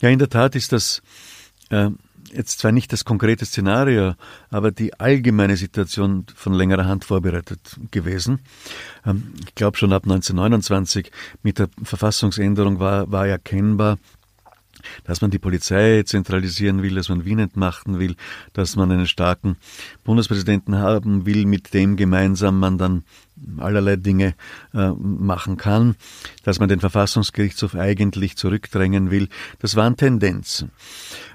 [0.00, 1.02] Ja, in der Tat ist das
[1.70, 1.90] äh,
[2.34, 4.14] jetzt zwar nicht das konkrete Szenario,
[4.50, 8.40] aber die allgemeine Situation von längerer Hand vorbereitet gewesen.
[9.06, 11.10] Ähm, ich glaube schon ab 1929
[11.42, 13.98] mit der Verfassungsänderung war, war erkennbar,
[15.04, 18.16] dass man die Polizei zentralisieren will, dass man Wien entmachten will,
[18.52, 19.56] dass man einen starken
[20.04, 23.04] Bundespräsidenten haben will, mit dem gemeinsam man dann
[23.58, 24.34] allerlei Dinge
[24.72, 25.96] äh, machen kann,
[26.44, 29.28] dass man den Verfassungsgerichtshof eigentlich zurückdrängen will.
[29.58, 30.70] Das waren Tendenzen.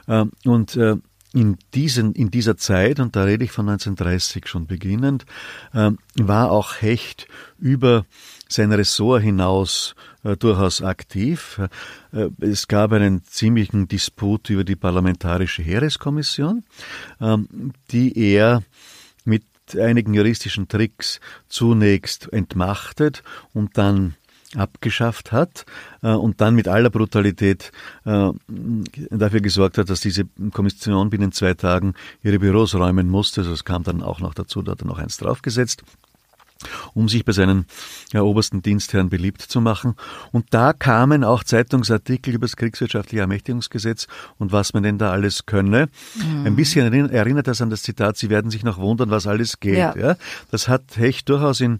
[0.09, 0.97] Äh, und äh,
[1.31, 5.25] in, diesen, in dieser Zeit, und da rede ich von 1930 schon beginnend,
[5.73, 7.27] äh, war auch Hecht
[7.59, 8.05] über
[8.49, 9.93] sein Ressort hinaus
[10.39, 11.61] durchaus aktiv.
[12.41, 16.63] Es gab einen ziemlichen Disput über die Parlamentarische Heereskommission,
[17.19, 17.37] äh,
[17.91, 18.63] die er
[19.23, 19.43] mit
[19.79, 23.21] einigen juristischen Tricks zunächst entmachtet
[23.53, 24.15] und dann
[24.55, 25.65] abgeschafft hat
[26.01, 27.71] äh, und dann mit aller Brutalität
[28.05, 28.29] äh,
[29.11, 33.41] dafür gesorgt hat, dass diese Kommission binnen zwei Tagen ihre Büros räumen musste.
[33.41, 35.83] Also es kam dann auch noch dazu, da hat er noch eins draufgesetzt
[36.93, 37.65] um sich bei seinen
[38.11, 39.95] ja, obersten Dienstherren beliebt zu machen.
[40.31, 44.07] Und da kamen auch Zeitungsartikel über das kriegswirtschaftliche Ermächtigungsgesetz
[44.37, 45.87] und was man denn da alles könne.
[46.15, 46.45] Mhm.
[46.45, 49.77] Ein bisschen erinnert das an das Zitat, Sie werden sich noch wundern, was alles geht.
[49.77, 49.95] Ja.
[49.95, 50.15] ja.
[50.51, 51.79] Das hat Hecht durchaus in,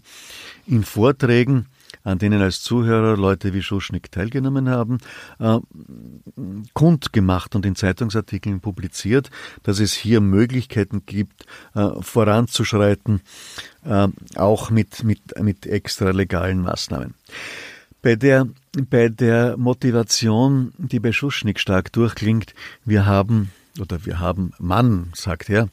[0.66, 1.66] in Vorträgen
[2.04, 4.98] an denen als Zuhörer Leute wie Schuschnigg teilgenommen haben,
[5.38, 5.58] äh,
[6.72, 9.30] kundgemacht und in Zeitungsartikeln publiziert,
[9.62, 13.20] dass es hier Möglichkeiten gibt, äh, voranzuschreiten,
[13.84, 17.14] äh, auch mit, mit, mit extra legalen Maßnahmen.
[18.02, 18.46] Bei der,
[18.88, 25.50] bei der Motivation, die bei Schuschnigg stark durchklingt, wir haben, oder wir haben, Mann, sagt
[25.50, 25.68] er,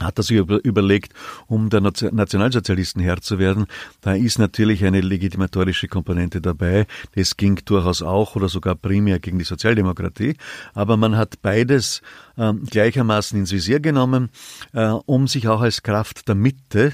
[0.00, 1.12] hat er sich überlegt,
[1.46, 3.66] um der Nationalsozialisten Herr zu werden.
[4.00, 6.86] Da ist natürlich eine legitimatorische Komponente dabei.
[7.14, 10.36] Das ging durchaus auch oder sogar primär gegen die Sozialdemokratie.
[10.74, 12.02] Aber man hat beides
[12.36, 14.30] äh, gleichermaßen ins Visier genommen,
[14.72, 16.92] äh, um sich auch als Kraft der Mitte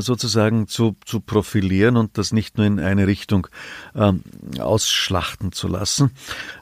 [0.00, 3.46] sozusagen zu, zu profilieren und das nicht nur in eine Richtung
[3.94, 4.22] ähm,
[4.58, 6.10] ausschlachten zu lassen.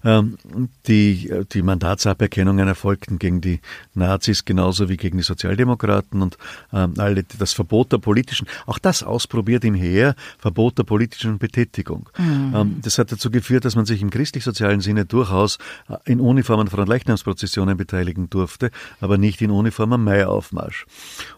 [0.04, 0.38] Ähm,
[0.86, 3.60] die, die Mandatsaberkennungen erfolgten gegen die
[3.94, 6.38] Nazis genauso wie gegen die Sozialdemokraten und
[6.72, 12.08] ähm, alle das Verbot der politischen, auch das ausprobiert im Heer, Verbot der politischen Betätigung.
[12.18, 12.52] Mhm.
[12.54, 16.60] Ähm, das hat dazu geführt, dass man sich im christlich-sozialen Sinne durchaus äh, in Uniform
[16.60, 20.86] an Frontleichnamsprozessionen beteiligen durfte, aber nicht in Uniform am Maiaufmarsch.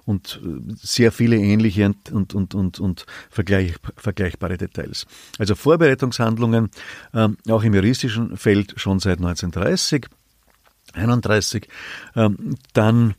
[0.04, 5.06] Und äh, sehr viele ähnliche und, und, und, und, und vergleich, vergleichbare Details.
[5.38, 6.70] Also Vorbereitungshandlungen,
[7.14, 10.06] ähm, auch im juristischen Feld schon seit 1930.
[10.94, 11.68] 31,
[12.16, 13.14] ähm, dann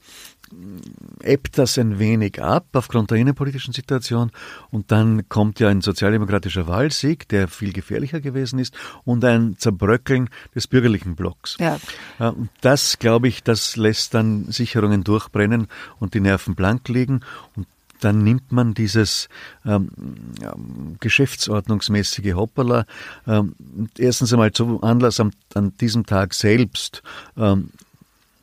[1.22, 4.32] ebbt das ein wenig ab aufgrund der innenpolitischen Situation
[4.72, 10.30] und dann kommt ja ein sozialdemokratischer Wahlsieg, der viel gefährlicher gewesen ist und ein Zerbröckeln
[10.56, 11.58] des bürgerlichen Blocks.
[11.60, 11.80] Ja.
[12.62, 15.68] Das, glaube ich, das lässt dann Sicherungen durchbrennen
[16.00, 17.22] und die Nerven blank liegen
[17.56, 17.68] und
[18.00, 19.30] dann nimmt man dieses
[19.66, 19.90] ähm,
[21.00, 22.86] geschäftsordnungsmäßige Hoppala
[23.28, 23.56] ähm,
[23.98, 27.04] erstens einmal zu Anlass am, an diesem Tag selbst
[27.38, 27.70] ähm,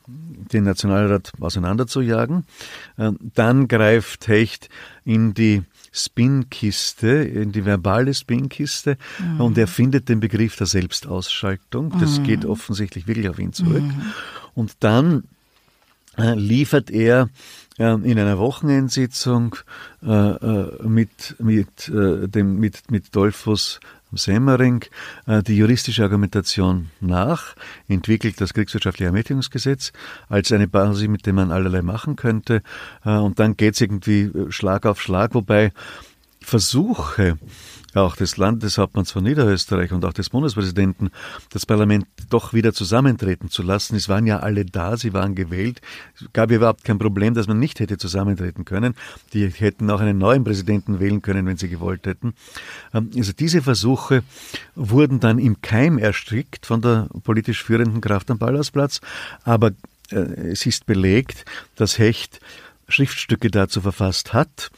[0.07, 2.45] den Nationalrat auseinanderzujagen.
[2.99, 4.69] Ähm, dann greift Hecht
[5.05, 9.41] in die Spinkiste, in die verbale Spinkiste mhm.
[9.41, 11.99] und er findet den Begriff der Selbstausschaltung.
[11.99, 12.25] Das mhm.
[12.25, 13.83] geht offensichtlich wirklich auf ihn zurück.
[13.83, 14.13] Mhm.
[14.55, 15.25] Und dann
[16.19, 17.29] äh, liefert er
[17.79, 19.57] in einer Wochenendsitzung
[20.03, 23.81] äh, äh mit, mit, äh, dem, mit, mit Dolphus
[24.13, 24.85] Semmering
[25.27, 27.55] die juristische Argumentation nach,
[27.89, 29.93] entwickelt das Kriegswirtschaftliche Ermächtigungsgesetz
[30.29, 32.63] als eine Basis, mit der man allerlei machen könnte.
[33.03, 35.73] Und dann geht es irgendwie Schlag auf Schlag, wobei
[36.41, 37.37] Versuche,
[37.97, 41.11] auch des Landeshauptmanns von Niederösterreich und auch des Bundespräsidenten,
[41.51, 43.97] das Parlament doch wieder zusammentreten zu lassen.
[43.97, 45.81] Es waren ja alle da, sie waren gewählt.
[46.15, 48.95] Es gab überhaupt kein Problem, dass man nicht hätte zusammentreten können.
[49.33, 52.35] Die hätten auch einen neuen Präsidenten wählen können, wenn sie gewollt hätten.
[52.93, 54.23] Ähm, also diese Versuche
[54.75, 59.01] wurden dann im Keim erstrickt von der politisch führenden Kraft am Ballhausplatz.
[59.45, 59.73] Aber
[60.11, 61.45] äh, es ist belegt,
[61.77, 62.41] dass Hecht
[62.89, 64.71] Schriftstücke dazu verfasst hat,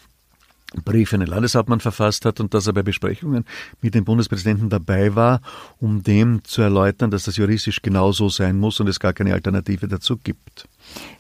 [0.85, 3.47] Brief an den Landeshauptmann verfasst hat und dass er bei Besprechungen
[3.81, 5.41] mit dem Bundespräsidenten dabei war,
[5.81, 9.89] um dem zu erläutern, dass das juristisch genauso sein muss und es gar keine Alternative
[9.89, 10.69] dazu gibt.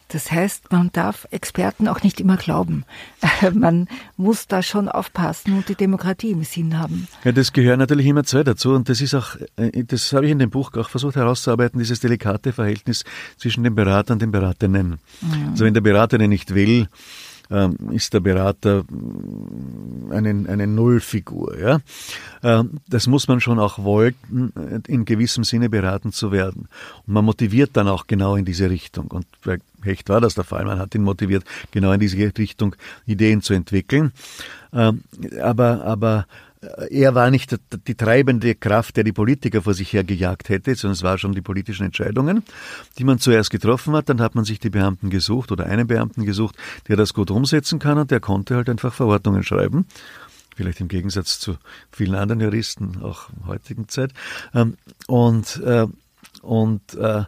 [0.08, 2.84] Das heißt, man darf Experten auch nicht immer glauben.
[3.52, 7.06] Man muss da schon aufpassen und die Demokratie im Sinn haben.
[7.24, 10.32] Ja, das gehören natürlich immer zwei dazu und das ist auch, äh, das habe ich
[10.32, 13.04] in dem Buch auch versucht herauszuarbeiten, dieses delikate Verhältnis
[13.36, 14.98] zwischen dem Berater und den Beratenden.
[15.20, 15.48] Mhm.
[15.50, 16.88] Also wenn der Beratende nicht will,
[17.50, 21.58] ähm, ist der Berater mm, eine, eine Nullfigur.
[21.58, 21.80] Ja?
[22.42, 24.14] Ähm, das muss man schon auch wollen,
[24.86, 26.68] in gewissem Sinne beraten zu werden.
[27.06, 29.08] Und man motiviert dann auch genau in diese Richtung.
[29.08, 30.64] Und bei Hecht war das der Fall.
[30.64, 32.74] Man hat ihn motiviert, genau in diese Richtung
[33.06, 34.12] Ideen zu entwickeln.
[34.72, 35.02] Ähm,
[35.40, 36.26] aber, aber
[36.90, 37.56] er war nicht
[37.86, 41.32] die treibende Kraft, der die Politiker vor sich her gejagt hätte, sondern es war schon
[41.32, 42.42] die politischen Entscheidungen,
[42.98, 44.08] die man zuerst getroffen hat.
[44.08, 46.56] Dann hat man sich die Beamten gesucht oder einen Beamten gesucht,
[46.88, 49.86] der das gut umsetzen kann und der konnte halt einfach Verordnungen schreiben.
[50.56, 51.56] Vielleicht im Gegensatz zu
[51.92, 54.12] vielen anderen Juristen, auch in heutigen Zeit.
[54.52, 55.86] Ähm, und, äh,
[56.42, 57.22] und, äh,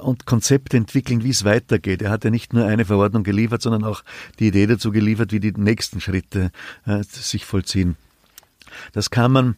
[0.00, 2.02] und Konzepte entwickeln, wie es weitergeht.
[2.02, 4.02] Er hat ja nicht nur eine Verordnung geliefert, sondern auch
[4.40, 6.50] die Idee dazu geliefert, wie die nächsten Schritte
[6.86, 7.96] äh, sich vollziehen.
[8.92, 9.56] Das kann man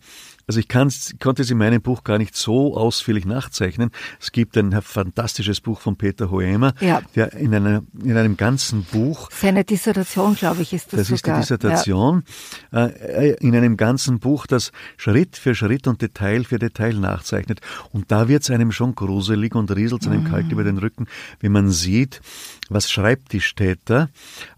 [0.48, 3.90] also ich konnte es in meinem Buch gar nicht so ausführlich nachzeichnen.
[4.18, 7.02] Es gibt ein fantastisches Buch von Peter Hoemer, ja.
[7.14, 9.28] der in, einer, in einem ganzen Buch.
[9.30, 11.00] Seine Dissertation, glaube ich, ist das.
[11.00, 11.38] Das sogar.
[11.38, 12.24] ist die Dissertation.
[12.72, 12.86] Ja.
[12.86, 17.60] Äh, in einem ganzen Buch, das Schritt für Schritt und Detail für Detail nachzeichnet.
[17.92, 20.30] Und da wird es einem schon gruselig und rieselt es einem mhm.
[20.30, 21.08] kalt über den Rücken,
[21.40, 22.22] wenn man sieht,
[22.70, 24.08] was Schreibtischtäter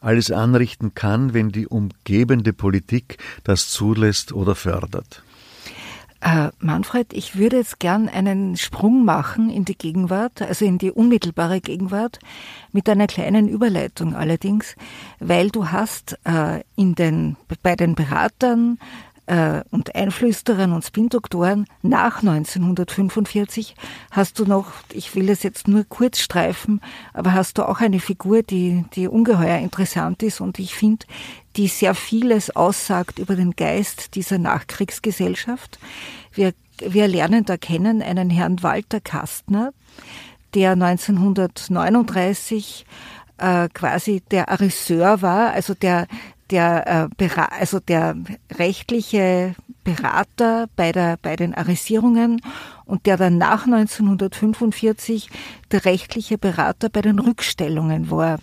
[0.00, 5.24] alles anrichten kann, wenn die umgebende Politik das zulässt oder fördert.
[6.22, 10.90] Äh, Manfred, ich würde jetzt gern einen Sprung machen in die Gegenwart, also in die
[10.90, 12.18] unmittelbare Gegenwart,
[12.72, 14.76] mit einer kleinen Überleitung allerdings,
[15.18, 18.78] weil du hast äh, in den, bei den Beratern
[19.30, 23.76] äh, und Einflüsterern und Spindoktoren nach 1945
[24.10, 26.80] hast du noch, ich will es jetzt nur kurz streifen,
[27.14, 31.06] aber hast du auch eine Figur, die, die ungeheuer interessant ist und ich finde,
[31.56, 35.78] die sehr vieles aussagt über den Geist dieser Nachkriegsgesellschaft.
[36.32, 39.72] Wir, wir lernen da kennen einen Herrn Walter Kastner,
[40.54, 42.84] der 1939
[43.38, 46.08] äh, quasi der Arisseur war, also der
[46.50, 47.28] der, äh,
[47.58, 48.16] also der
[48.52, 52.42] rechtliche Berater bei, der, bei den Arisierungen
[52.84, 55.30] und der dann nach 1945
[55.70, 58.38] der rechtliche Berater bei den Rückstellungen war.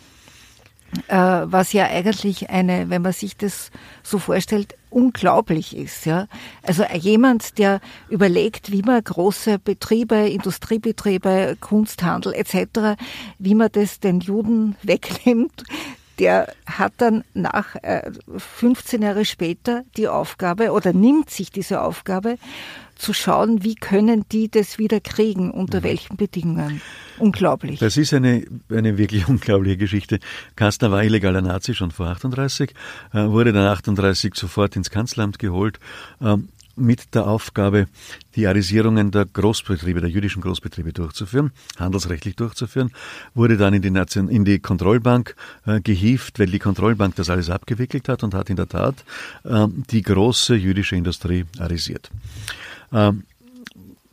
[1.10, 3.72] äh, was ja eigentlich eine, wenn man sich das
[4.03, 6.05] so vorstellt, unglaublich ist.
[6.05, 6.28] Ja?
[6.64, 12.97] Also jemand, der überlegt, wie man große Betriebe, Industriebetriebe, Kunsthandel etc.,
[13.38, 15.64] wie man das den Juden wegnimmt,
[16.20, 22.38] der hat dann nach äh, 15 Jahre später die Aufgabe oder nimmt sich diese Aufgabe
[22.95, 25.84] zu schauen, wie können die das wieder kriegen, unter mhm.
[25.84, 26.82] welchen Bedingungen.
[27.20, 27.80] Unglaublich.
[27.80, 30.20] Das ist eine, eine wirklich unglaubliche Geschichte.
[30.55, 32.74] Kastner war illegaler Nazi schon vor 38,
[33.13, 35.80] äh, wurde dann 38 sofort ins Kanzleramt geholt,
[36.22, 37.88] ähm, mit der Aufgabe,
[38.36, 42.91] die Arisierungen der Großbetriebe, der jüdischen Großbetriebe durchzuführen, handelsrechtlich durchzuführen,
[43.34, 47.49] wurde dann in die, Nation, in die Kontrollbank äh, gehievt, weil die Kontrollbank das alles
[47.49, 49.03] abgewickelt hat und hat in der Tat
[49.43, 52.09] äh, die große jüdische Industrie arisiert.
[52.93, 53.23] Ähm,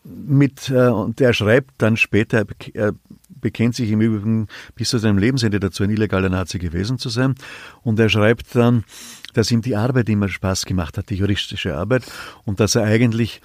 [0.05, 2.45] mit, äh, und er schreibt dann später,
[2.75, 2.95] er
[3.41, 7.35] bekennt sich im Übrigen bis zu seinem Lebensende dazu, ein illegaler Nazi gewesen zu sein.
[7.83, 8.85] Und er schreibt dann,
[9.37, 12.05] dass ihm die Arbeit immer Spaß gemacht hat, die juristische Arbeit,
[12.45, 13.41] und dass er eigentlich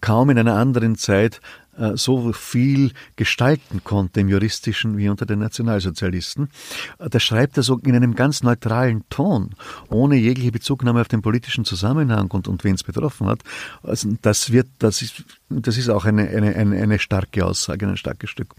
[0.00, 1.40] kaum in einer anderen Zeit
[1.78, 6.50] äh, so viel gestalten konnte im Juristischen wie unter den Nationalsozialisten.
[6.98, 9.54] Äh, das schreibt er so in einem ganz neutralen Ton,
[9.88, 13.40] ohne jegliche Bezugnahme auf den politischen Zusammenhang und, und wen es betroffen hat.
[13.82, 18.28] Also das wird, das ist, das ist auch eine, eine, eine starke Aussage, ein starkes
[18.28, 18.54] Stück.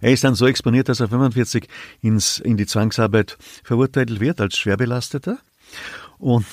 [0.00, 1.68] Er ist dann so exponiert, dass er 45
[2.00, 5.38] ins, in die Zwangsarbeit verurteilt wird als Schwerbelasteter.
[6.18, 6.46] Und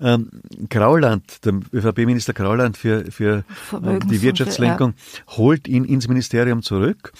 [0.00, 0.30] ähm,
[0.68, 5.36] Grauland, der ÖVP-Minister Grauland für, für äh, die Wirtschaftslenkung, ja.
[5.36, 7.12] holt ihn ins Ministerium zurück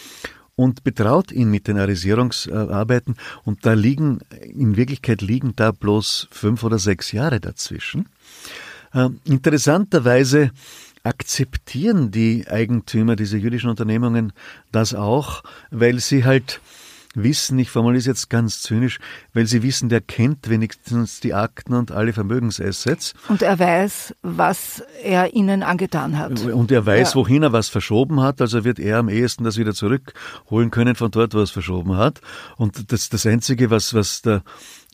[0.56, 3.14] und betraut ihn mit den Arisierungsarbeiten.
[3.44, 8.08] Und da liegen, in Wirklichkeit liegen da bloß fünf oder sechs Jahre dazwischen.
[8.92, 10.50] Ähm, interessanterweise
[11.06, 14.32] akzeptieren die Eigentümer dieser jüdischen Unternehmungen
[14.72, 16.60] das auch, weil sie halt
[17.14, 18.98] wissen, ich formuliere es jetzt ganz zynisch,
[19.32, 23.14] weil sie wissen, der kennt wenigstens die Akten und alle Vermögensassets.
[23.28, 26.40] Und er weiß, was er ihnen angetan hat.
[26.40, 27.14] Und er weiß, ja.
[27.14, 31.10] wohin er was verschoben hat, also wird er am ehesten das wieder zurückholen können von
[31.10, 32.20] dort, wo er es verschoben hat.
[32.56, 34.42] Und das, das Einzige, was, was der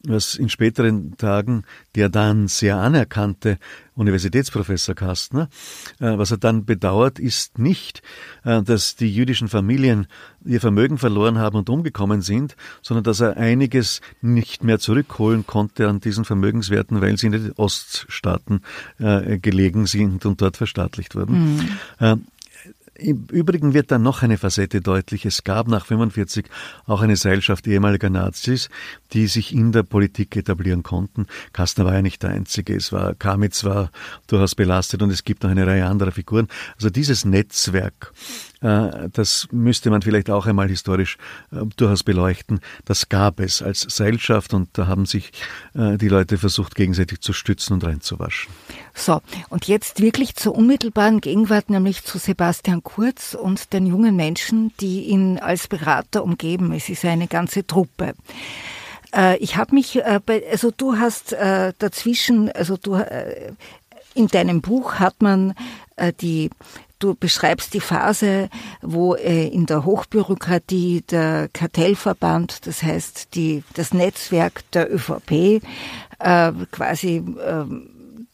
[0.05, 3.59] was in späteren Tagen der dann sehr anerkannte
[3.95, 5.49] Universitätsprofessor Kastner,
[6.01, 8.03] äh, was er dann bedauert, ist nicht,
[8.45, 10.07] äh, dass die jüdischen Familien
[10.45, 15.89] ihr Vermögen verloren haben und umgekommen sind, sondern dass er einiges nicht mehr zurückholen konnte
[15.89, 18.63] an diesen Vermögenswerten, weil sie in den Oststaaten
[18.99, 21.57] äh, gelegen sind und dort verstaatlicht wurden.
[22.01, 22.27] Mhm.
[23.03, 25.27] Im Übrigen wird dann noch eine Facette deutlich.
[25.27, 26.47] Es gab nach 45
[26.87, 28.69] auch eine Seilschaft ehemaliger Nazis,
[29.13, 31.27] die sich in der Politik etablieren konnten.
[31.53, 32.77] Kastner war ja nicht der Einzige.
[32.77, 33.91] Es war, Kamitz war
[34.29, 36.47] durchaus belastet und es gibt noch eine Reihe anderer Figuren.
[36.77, 38.13] Also dieses Netzwerk
[38.63, 41.19] das müsste man vielleicht auch einmal historisch
[41.51, 42.61] äh, durchaus beleuchten.
[42.85, 45.33] Das gab es als Seilschaft und da haben sich
[45.75, 48.53] äh, die Leute versucht, gegenseitig zu stützen und reinzuwaschen.
[48.95, 54.73] So, und jetzt wirklich zur unmittelbaren Gegenwart, nämlich zu Sebastian Kurz und den jungen Menschen,
[54.81, 56.73] die ihn als Berater umgeben.
[56.73, 58.15] Es ist eine ganze Truppe.
[59.41, 62.99] Ich habe mich, also du hast dazwischen, also du
[64.15, 65.55] in deinem Buch hat man
[66.21, 66.51] die
[67.03, 68.49] Du beschreibst die Phase,
[68.81, 75.61] wo äh, in der Hochbürokratie der Kartellverband, das heißt die, das Netzwerk der ÖVP,
[76.21, 77.65] äh, quasi äh,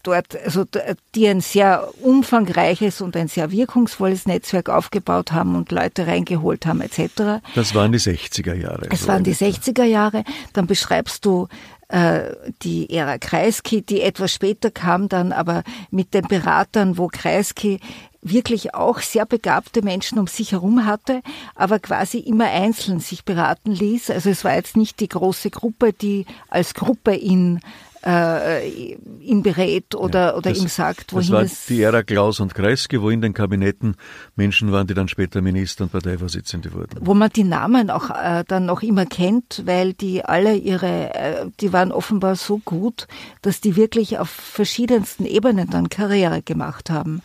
[0.02, 0.66] dort, also
[1.14, 6.82] die ein sehr umfangreiches und ein sehr wirkungsvolles Netzwerk aufgebaut haben und Leute reingeholt haben
[6.82, 7.40] etc.
[7.54, 8.86] Das waren die 60er Jahre.
[8.90, 10.24] Es waren die 60er Jahre.
[10.52, 11.48] Dann beschreibst du
[11.88, 17.80] äh, die Ära Kreisky, die etwas später kam dann aber mit den Beratern, wo Kreisky
[18.22, 21.22] wirklich auch sehr begabte Menschen um sich herum hatte,
[21.54, 24.10] aber quasi immer einzeln sich beraten ließ.
[24.10, 27.60] Also es war jetzt nicht die große Gruppe, die als Gruppe ihn
[28.04, 31.66] äh, ihn berät oder, ja, oder das, ihm sagt, wohin das war es...
[31.66, 33.96] die Ära Klaus und Kreisky, wo in den Kabinetten
[34.36, 36.98] Menschen waren, die dann später Minister und Parteivorsitzende wurden.
[37.00, 41.46] Wo man die Namen auch äh, dann noch immer kennt, weil die alle ihre, äh,
[41.60, 43.08] die waren offenbar so gut,
[43.42, 47.22] dass die wirklich auf verschiedensten Ebenen dann Karriere gemacht haben.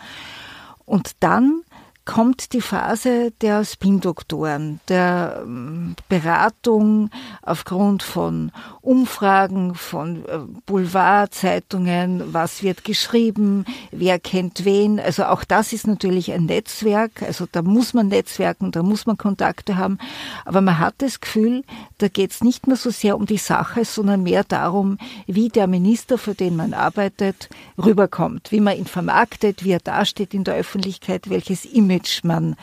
[0.93, 1.63] Und dann
[2.05, 7.09] kommt die Phase der Spin-Doktoren, der ähm, Beratung
[7.41, 8.51] aufgrund von
[8.81, 14.99] Umfragen, von äh, Boulevardzeitungen, was wird geschrieben, wer kennt wen.
[14.99, 17.23] Also auch das ist natürlich ein Netzwerk.
[17.23, 19.97] Also da muss man Netzwerken, da muss man Kontakte haben.
[20.43, 21.63] Aber man hat das Gefühl,
[21.99, 25.67] da geht es nicht mehr so sehr um die Sache, sondern mehr darum, wie der
[25.67, 30.55] Minister, für den man arbeitet, rüberkommt, wie man ihn vermarktet, wie er dasteht in der
[30.55, 32.55] Öffentlichkeit, welches Image Image man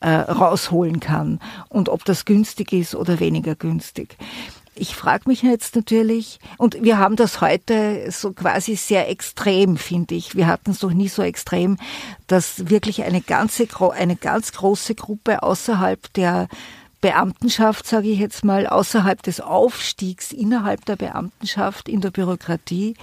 [0.00, 4.16] äh, rausholen kann und ob das günstig ist oder weniger günstig.
[4.74, 10.14] Ich frage mich jetzt natürlich, und wir haben das heute so quasi sehr extrem, finde
[10.14, 10.34] ich.
[10.34, 11.76] Wir hatten es doch nie so extrem,
[12.26, 16.48] dass wirklich eine ganze, eine ganz große Gruppe außerhalb der
[17.02, 22.94] Beamtenschaft, sage ich jetzt mal, außerhalb des Aufstiegs innerhalb der Beamtenschaft in der Bürokratie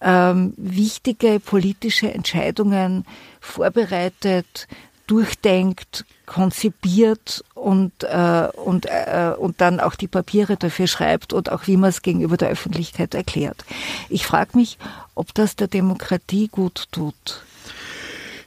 [0.00, 3.04] ähm, wichtige politische Entscheidungen
[3.40, 4.68] vorbereitet,
[5.06, 11.66] durchdenkt, konzipiert und, äh, und, äh, und dann auch die Papiere dafür schreibt und auch
[11.66, 13.64] wie man es gegenüber der Öffentlichkeit erklärt.
[14.08, 14.78] Ich frage mich,
[15.14, 17.42] ob das der Demokratie gut tut.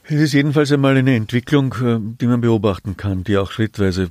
[0.04, 4.10] Es ist jedenfalls einmal eine Entwicklung, äh, die man beobachten kann, die auch schrittweise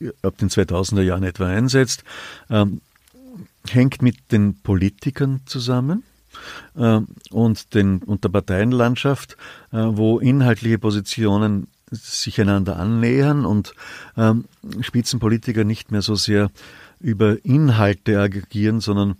[0.00, 2.04] äh, ab den 2000er Jahren etwa einsetzt,
[2.50, 2.80] ähm,
[3.68, 6.04] hängt mit den Politikern zusammen
[6.76, 7.00] äh,
[7.30, 9.36] und, den, und der Parteienlandschaft,
[9.72, 13.74] äh, wo inhaltliche Positionen sich einander annähern und
[14.16, 14.44] ähm,
[14.80, 16.50] Spitzenpolitiker nicht mehr so sehr
[17.00, 19.16] über Inhalte agieren, sondern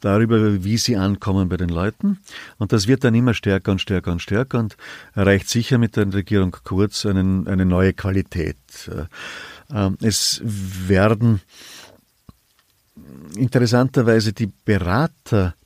[0.00, 2.18] darüber, wie sie ankommen bei den Leuten.
[2.58, 4.76] Und das wird dann immer stärker und stärker und stärker und
[5.14, 8.56] erreicht sicher mit der Regierung Kurz einen, eine neue Qualität.
[8.88, 9.06] Äh,
[9.74, 11.40] ähm, es werden
[13.36, 14.48] interessanterweise die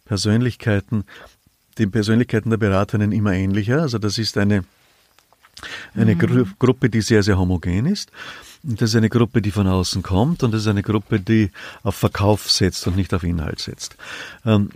[0.06, 1.04] Beraterpersönlichkeiten,
[1.78, 3.82] die Persönlichkeiten der Beraterinnen immer ähnlicher.
[3.82, 4.64] Also das ist eine,
[5.94, 6.18] eine mhm.
[6.18, 8.10] Gru Gruppe, die sehr, sehr homogen ist.
[8.62, 11.50] Das ist eine Gruppe, die von außen kommt und das ist eine Gruppe, die
[11.82, 13.96] auf Verkauf setzt und nicht auf Inhalt setzt.
[14.44, 14.70] Ähm,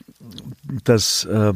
[0.85, 1.55] das, äh,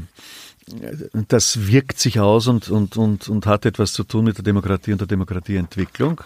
[1.29, 4.93] das wirkt sich aus und, und, und, und hat etwas zu tun mit der Demokratie
[4.93, 6.23] und der Demokratieentwicklung.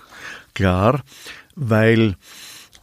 [0.55, 1.03] Klar,
[1.57, 2.17] weil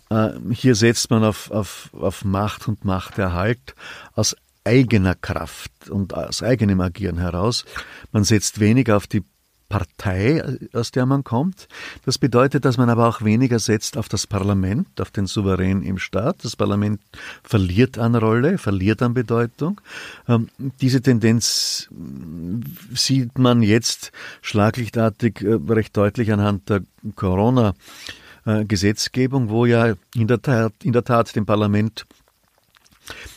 [0.10, 3.74] äh, hier setzt man auf, auf, auf Macht und Machterhalt
[4.14, 4.36] aus
[4.66, 7.66] eigener Kraft und aus eigenem Agieren heraus.
[8.12, 9.24] Man setzt weniger auf die
[9.70, 10.44] Partei,
[10.74, 11.68] aus der man kommt.
[12.06, 15.98] Das bedeutet, dass man aber auch weniger setzt auf das Parlament, auf den Souverän im
[15.98, 16.44] Staat.
[16.44, 17.02] Das Parlament
[17.44, 19.82] verliert an Rolle, verliert an Bedeutung.
[20.28, 20.50] Ähm,
[20.82, 21.90] diese Tendenz
[22.94, 24.12] sieht man jetzt
[24.42, 26.82] schlaglichtartig äh, recht deutlich anhand der
[27.16, 27.74] Corona-
[28.46, 28.66] äh,
[29.50, 32.06] wo ja in der Tat, in der Tat dem Parlament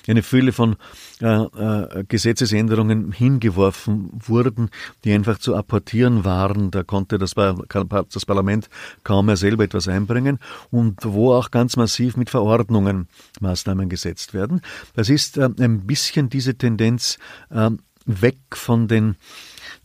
[0.06, 0.76] eine Fülle von
[1.20, 4.70] äh, äh, Gesetzesänderungen hingeworfen wurden,
[5.04, 6.70] die einfach zu apportieren waren.
[6.70, 8.68] Da konnte das, das Parlament
[9.04, 10.38] kaum mehr selber etwas einbringen
[10.70, 13.08] und wo auch ganz massiv mit Verordnungen
[13.40, 14.60] Maßnahmen gesetzt werden.
[14.94, 17.18] Das ist äh, ein bisschen diese Tendenz
[17.50, 17.70] äh,
[18.06, 19.16] weg von den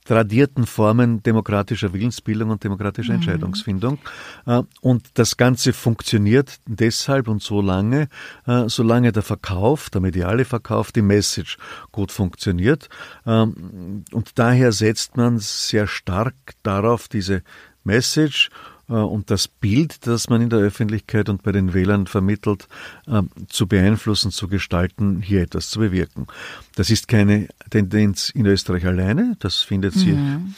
[0.06, 3.20] tradierten Formen demokratischer Willensbildung und demokratischer mhm.
[3.20, 4.00] Entscheidungsfindung.
[4.46, 8.10] Äh, und das Ganze funktioniert deshalb und so lange,
[8.46, 11.58] äh, solange der Verkauf, der mediale Verkauf, die Message
[11.92, 12.90] gut funktioniert.
[13.26, 17.44] Ähm, und daher setzt man sehr stark darauf, diese
[17.84, 18.50] Message
[18.88, 22.68] und das Bild, das man in der Öffentlichkeit und bei den Wählern vermittelt,
[23.08, 26.28] ähm, zu beeinflussen, zu gestalten, hier etwas zu bewirken.
[26.76, 30.54] Das ist keine Tendenz in Österreich alleine, das findet sie mhm.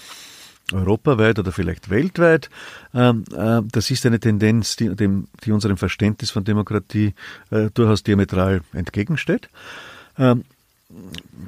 [0.71, 2.49] europaweit oder vielleicht weltweit.
[2.93, 7.13] Ähm, äh, das ist eine Tendenz, die, dem, die unserem Verständnis von Demokratie
[7.51, 9.49] äh, durchaus diametral entgegensteht.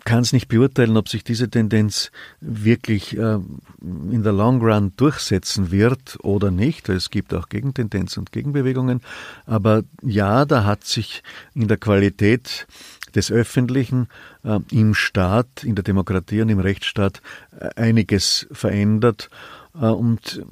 [0.04, 2.12] Kann es nicht beurteilen, ob sich diese Tendenz
[2.42, 3.38] wirklich äh,
[3.82, 6.90] in der Long Run durchsetzen wird oder nicht.
[6.90, 9.02] Es gibt auch Gegentendenzen und Gegenbewegungen.
[9.46, 11.22] Aber ja, da hat sich
[11.54, 12.68] in der Qualität
[13.16, 14.08] des Öffentlichen
[14.44, 17.22] äh, im Staat, in der Demokratie und im Rechtsstaat
[17.60, 19.30] äh, einiges verändert.
[19.76, 20.44] Äh, und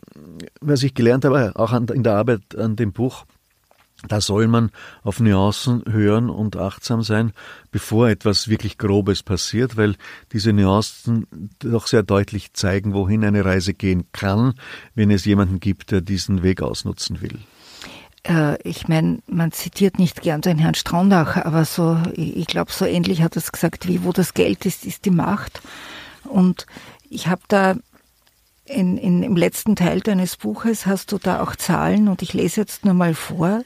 [0.62, 3.26] was ich gelernt habe, auch an, in der Arbeit an dem Buch,
[4.08, 4.72] da soll man
[5.04, 7.34] auf Nuancen hören und achtsam sein,
[7.72, 9.96] bevor etwas wirklich Grobes passiert, weil
[10.32, 11.28] diese Nuancen
[11.60, 14.54] doch sehr deutlich zeigen, wohin eine Reise gehen kann,
[14.94, 17.40] wenn es jemanden gibt, der diesen Weg ausnutzen will.
[18.24, 22.86] Äh, ich meine, man zitiert nicht gern den Herrn Straunach, aber so, ich glaube, so
[22.86, 25.62] ähnlich hat er es gesagt, wie wo das Geld ist, ist die Macht.
[26.24, 26.66] Und
[27.10, 27.76] ich habe da
[28.66, 32.62] in, in, im letzten Teil deines Buches hast du da auch Zahlen und ich lese
[32.62, 33.62] jetzt nur mal vor.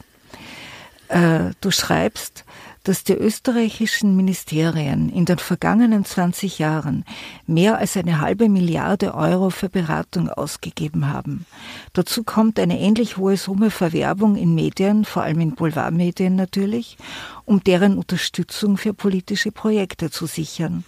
[1.09, 2.45] Äh, du schreibst,
[2.83, 7.03] dass die österreichischen Ministerien in den vergangenen 20 Jahren
[7.45, 11.45] mehr als eine halbe Milliarde Euro für Beratung ausgegeben haben.
[11.93, 16.97] Dazu kommt eine ähnlich hohe Summe für Werbung in Medien, vor allem in Boulevardmedien natürlich,
[17.43, 20.85] um deren Unterstützung für politische Projekte zu sichern.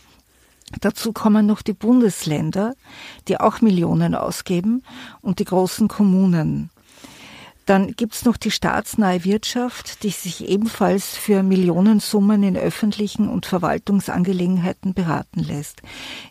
[0.80, 2.76] Dazu kommen noch die Bundesländer,
[3.28, 4.84] die auch Millionen ausgeben,
[5.22, 6.70] und die großen Kommunen.
[7.66, 14.94] Dann gibt's noch die staatsnahe Wirtschaft, die sich ebenfalls für Millionensummen in öffentlichen und Verwaltungsangelegenheiten
[14.94, 15.82] beraten lässt.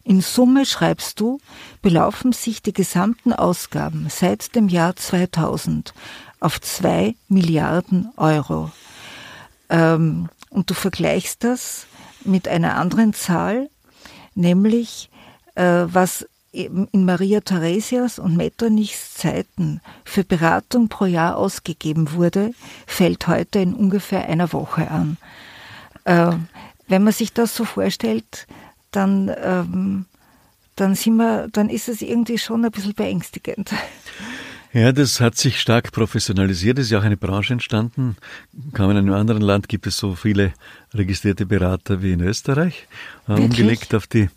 [0.02, 1.38] In Summe, schreibst du,
[1.82, 5.94] belaufen sich die gesamten Ausgaben seit dem Jahr 2000
[6.40, 8.72] auf zwei Milliarden Euro.
[9.68, 11.86] Ähm, und du vergleichst das
[12.24, 13.70] mit einer anderen Zahl,
[14.34, 15.10] nämlich
[15.54, 22.52] äh, was in Maria Theresias und Metternichs Zeiten für Beratung pro Jahr ausgegeben wurde,
[22.86, 25.16] fällt heute in ungefähr einer Woche an.
[26.04, 26.32] Äh,
[26.88, 28.48] wenn man sich das so vorstellt,
[28.90, 30.06] dann, ähm,
[30.74, 33.70] dann, sind wir, dann ist es irgendwie schon ein bisschen beängstigend.
[34.72, 36.78] Ja, das hat sich stark professionalisiert.
[36.78, 38.16] Es ist ja auch eine Branche entstanden.
[38.72, 40.52] Kaum in einem anderen Land gibt es so viele
[40.94, 42.86] registrierte Berater wie in Österreich.
[43.26, 43.44] Äh, Wirklich?
[43.44, 44.30] Umgelegt auf die,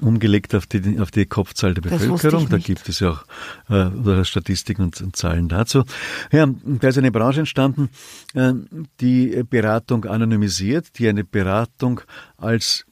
[0.00, 2.48] umgelegt auf die, auf die Kopfzahl der Bevölkerung.
[2.48, 5.84] Da gibt es ja auch äh, Statistiken und, und, Zahlen dazu.
[6.32, 7.88] Ja, da ist eine Branche entstanden,
[8.34, 8.54] äh,
[9.00, 12.00] die Beratung anonymisiert, die eine Beratung
[12.38, 12.86] als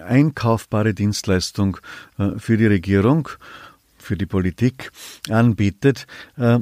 [0.00, 1.78] einkaufbare Dienstleistung
[2.18, 3.28] äh, für die Regierung
[4.04, 4.90] für die Politik
[5.28, 6.06] anbietet.
[6.36, 6.60] Äh,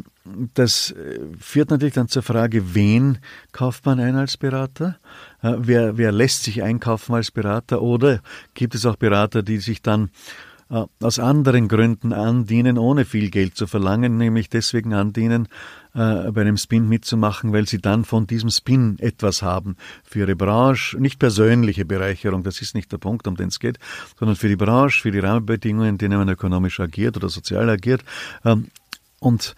[0.54, 3.18] das äh, führt natürlich dann zur Frage, wen
[3.52, 4.98] kauft man ein als Berater?
[5.42, 7.82] Äh, wer, wer lässt sich einkaufen als Berater?
[7.82, 8.20] Oder
[8.54, 10.10] gibt es auch Berater, die sich dann
[11.00, 15.48] aus anderen Gründen andienen, ohne viel Geld zu verlangen, nämlich deswegen andienen,
[15.94, 20.36] äh, bei einem Spin mitzumachen, weil sie dann von diesem Spin etwas haben für ihre
[20.36, 23.78] Branche, nicht persönliche Bereicherung, das ist nicht der Punkt, um den es geht,
[24.18, 28.02] sondern für die Branche, für die Rahmenbedingungen, in denen man ökonomisch agiert oder sozial agiert.
[28.44, 28.68] Ähm,
[29.20, 29.54] und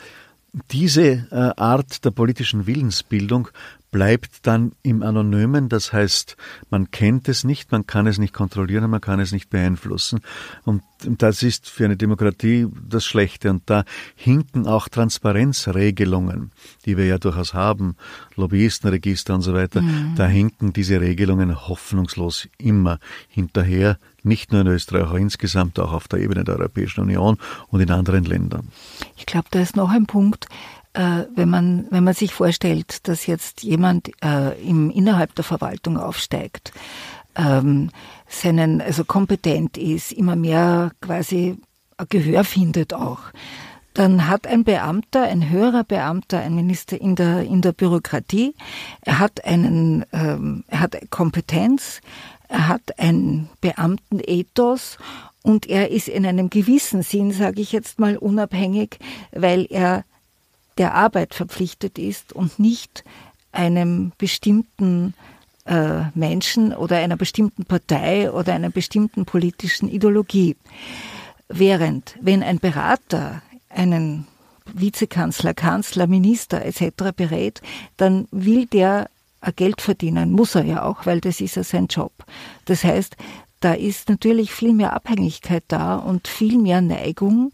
[0.71, 3.49] diese äh, Art der politischen Willensbildung
[3.95, 6.37] bleibt dann im Anonymen, das heißt,
[6.69, 10.19] man kennt es nicht, man kann es nicht kontrollieren, man kann es nicht beeinflussen.
[10.65, 13.51] Und das ist für eine Demokratie das Schlechte.
[13.51, 13.85] Und da
[14.17, 16.51] hinken auch Transparenzregelungen,
[16.87, 17.95] die wir ja durchaus haben,
[18.35, 20.15] Lobbyistenregister und so weiter, mhm.
[20.17, 26.09] da hinken diese Regelungen hoffnungslos immer hinterher, nicht nur in Österreich, auch insgesamt auch auf
[26.09, 27.39] der Ebene der Europäischen Union
[27.69, 28.73] und in anderen Ländern.
[29.17, 30.49] Ich glaube, da ist noch ein Punkt,
[30.95, 35.99] äh, wenn man, wenn man sich vorstellt, dass jetzt jemand äh, im, innerhalb der Verwaltung
[35.99, 36.73] aufsteigt,
[37.37, 37.91] ähm,
[38.29, 41.57] seinen, also kompetent ist, immer mehr quasi
[42.09, 43.21] Gehör findet auch,
[43.93, 48.55] dann hat ein Beamter, ein höherer Beamter, ein Minister in der, in der Bürokratie,
[49.03, 52.01] er hat einen, ähm, er hat Kompetenz,
[52.49, 54.99] er hat einen Beamtenethos
[55.43, 58.99] und er ist in einem gewissen Sinn, sage ich jetzt mal, unabhängig,
[59.33, 60.05] weil er
[60.79, 63.05] der Arbeit verpflichtet ist und nicht
[63.53, 65.15] einem bestimmten
[65.67, 70.57] äh, Menschen oder einer bestimmten Partei oder einer bestimmten politischen Ideologie.
[71.49, 74.27] Während wenn ein Berater einen
[74.73, 77.13] Vizekanzler, Kanzler, Minister etc.
[77.15, 77.61] berät,
[77.97, 79.09] dann will der
[79.57, 82.13] Geld verdienen, muss er ja auch, weil das ist ja sein Job.
[82.65, 83.17] Das heißt,
[83.61, 87.53] da ist natürlich viel mehr Abhängigkeit da und viel mehr Neigung,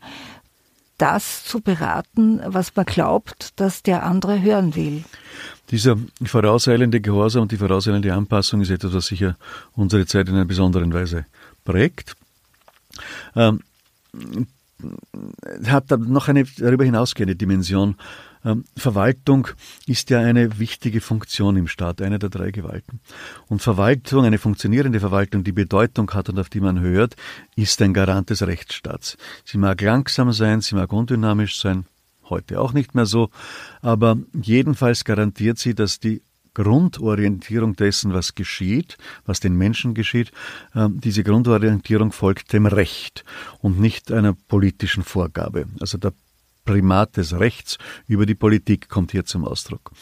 [1.00, 5.04] das zu beraten, was man glaubt, dass der andere hören will.
[5.70, 9.36] Dieser vorauseilende Gehorsam und die vorauseilende Anpassung ist etwas, was sicher
[9.74, 11.26] unsere Zeit in einer besonderen Weise
[11.64, 12.16] prägt.
[13.34, 13.60] Ähm,
[15.66, 17.96] hat noch eine darüber hinausgehende Dimension.
[18.44, 19.48] Ähm, Verwaltung
[19.86, 23.00] ist ja eine wichtige Funktion im Staat, eine der drei Gewalten.
[23.48, 27.16] Und Verwaltung, eine funktionierende Verwaltung, die Bedeutung hat und auf die man hört,
[27.56, 29.16] ist ein Garant des Rechtsstaats.
[29.44, 31.84] Sie mag langsam sein, sie mag undynamisch sein,
[32.28, 33.30] heute auch nicht mehr so,
[33.82, 36.22] aber jedenfalls garantiert sie, dass die
[36.54, 40.32] Grundorientierung dessen, was geschieht, was den Menschen geschieht,
[40.74, 43.24] ähm, diese Grundorientierung folgt dem Recht
[43.60, 45.66] und nicht einer politischen Vorgabe.
[45.80, 46.12] Also der
[46.64, 49.92] Primat des Rechts über die Politik kommt hier zum Ausdruck.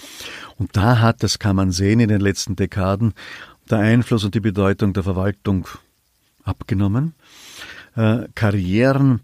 [0.57, 3.15] Und da hat, das kann man sehen in den letzten Dekaden,
[3.71, 5.69] der Einfluss und die Bedeutung der Verwaltung
[6.43, 7.15] abgenommen.
[7.97, 9.21] Äh, Karrieren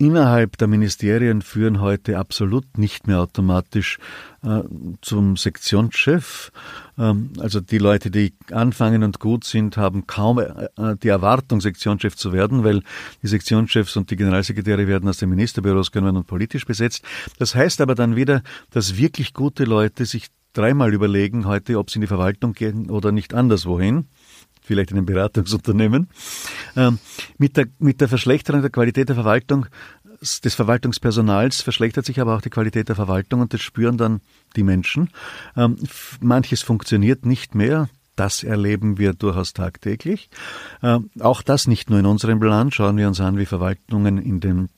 [0.00, 3.98] innerhalb der Ministerien führen heute absolut nicht mehr automatisch
[4.42, 4.62] äh,
[5.02, 6.50] zum Sektionschef.
[6.98, 10.68] Ähm, also die Leute, die anfangen und gut sind, haben kaum äh,
[11.02, 12.82] die Erwartung, Sektionschef zu werden, weil
[13.22, 17.04] die Sektionschefs und die Generalsekretäre werden aus den Ministerbüros genommen und politisch besetzt.
[17.38, 21.96] Das heißt aber dann wieder, dass wirklich gute Leute sich dreimal überlegen heute, ob sie
[21.96, 24.06] in die Verwaltung gehen oder nicht anderswohin
[24.70, 26.08] vielleicht in einem Beratungsunternehmen.
[26.76, 27.00] Ähm,
[27.38, 29.66] mit, der, mit der Verschlechterung der Qualität der Verwaltung
[30.20, 34.20] des Verwaltungspersonals verschlechtert sich aber auch die Qualität der Verwaltung und das spüren dann
[34.54, 35.08] die Menschen.
[35.56, 35.76] Ähm,
[36.20, 37.88] manches funktioniert nicht mehr.
[38.16, 40.28] Das erleben wir durchaus tagtäglich.
[40.82, 42.74] Ähm, auch das nicht nur in unserem Land.
[42.74, 44.68] Schauen wir uns an, wie Verwaltungen in den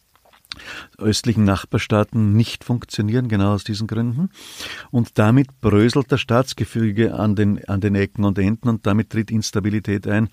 [0.99, 4.31] östlichen Nachbarstaaten nicht funktionieren, genau aus diesen Gründen.
[4.91, 9.31] Und damit bröselt das Staatsgefüge an den, an den Ecken und Enden und damit tritt
[9.31, 10.29] Instabilität ein.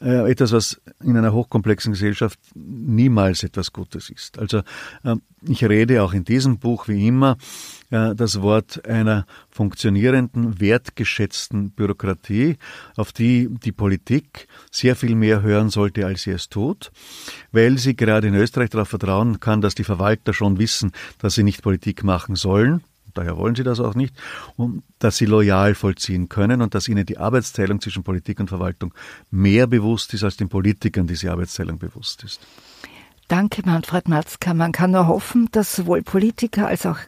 [0.00, 4.38] Äh, etwas, was in einer hochkomplexen Gesellschaft niemals etwas Gutes ist.
[4.38, 4.58] Also
[5.04, 5.16] äh,
[5.46, 7.36] ich rede auch in diesem Buch wie immer
[7.90, 12.56] das Wort einer funktionierenden, wertgeschätzten Bürokratie,
[12.96, 16.90] auf die die Politik sehr viel mehr hören sollte, als sie es tut,
[17.50, 21.42] weil sie gerade in Österreich darauf vertrauen kann, dass die Verwalter schon wissen, dass sie
[21.42, 22.82] nicht Politik machen sollen,
[23.14, 24.14] daher wollen sie das auch nicht,
[24.56, 28.94] und dass sie loyal vollziehen können und dass ihnen die Arbeitsteilung zwischen Politik und Verwaltung
[29.30, 32.40] mehr bewusst ist, als den Politikern diese Arbeitsteilung bewusst ist.
[33.28, 34.54] Danke, Manfred Matzka.
[34.54, 36.98] Man kann nur hoffen, dass sowohl Politiker als auch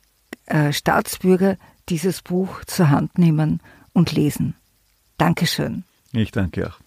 [0.51, 1.57] äh, Staatsbürger
[1.89, 3.61] dieses Buch zur Hand nehmen
[3.93, 4.55] und lesen.
[5.19, 5.85] Dankeschön.
[6.13, 6.81] Ich danke auch.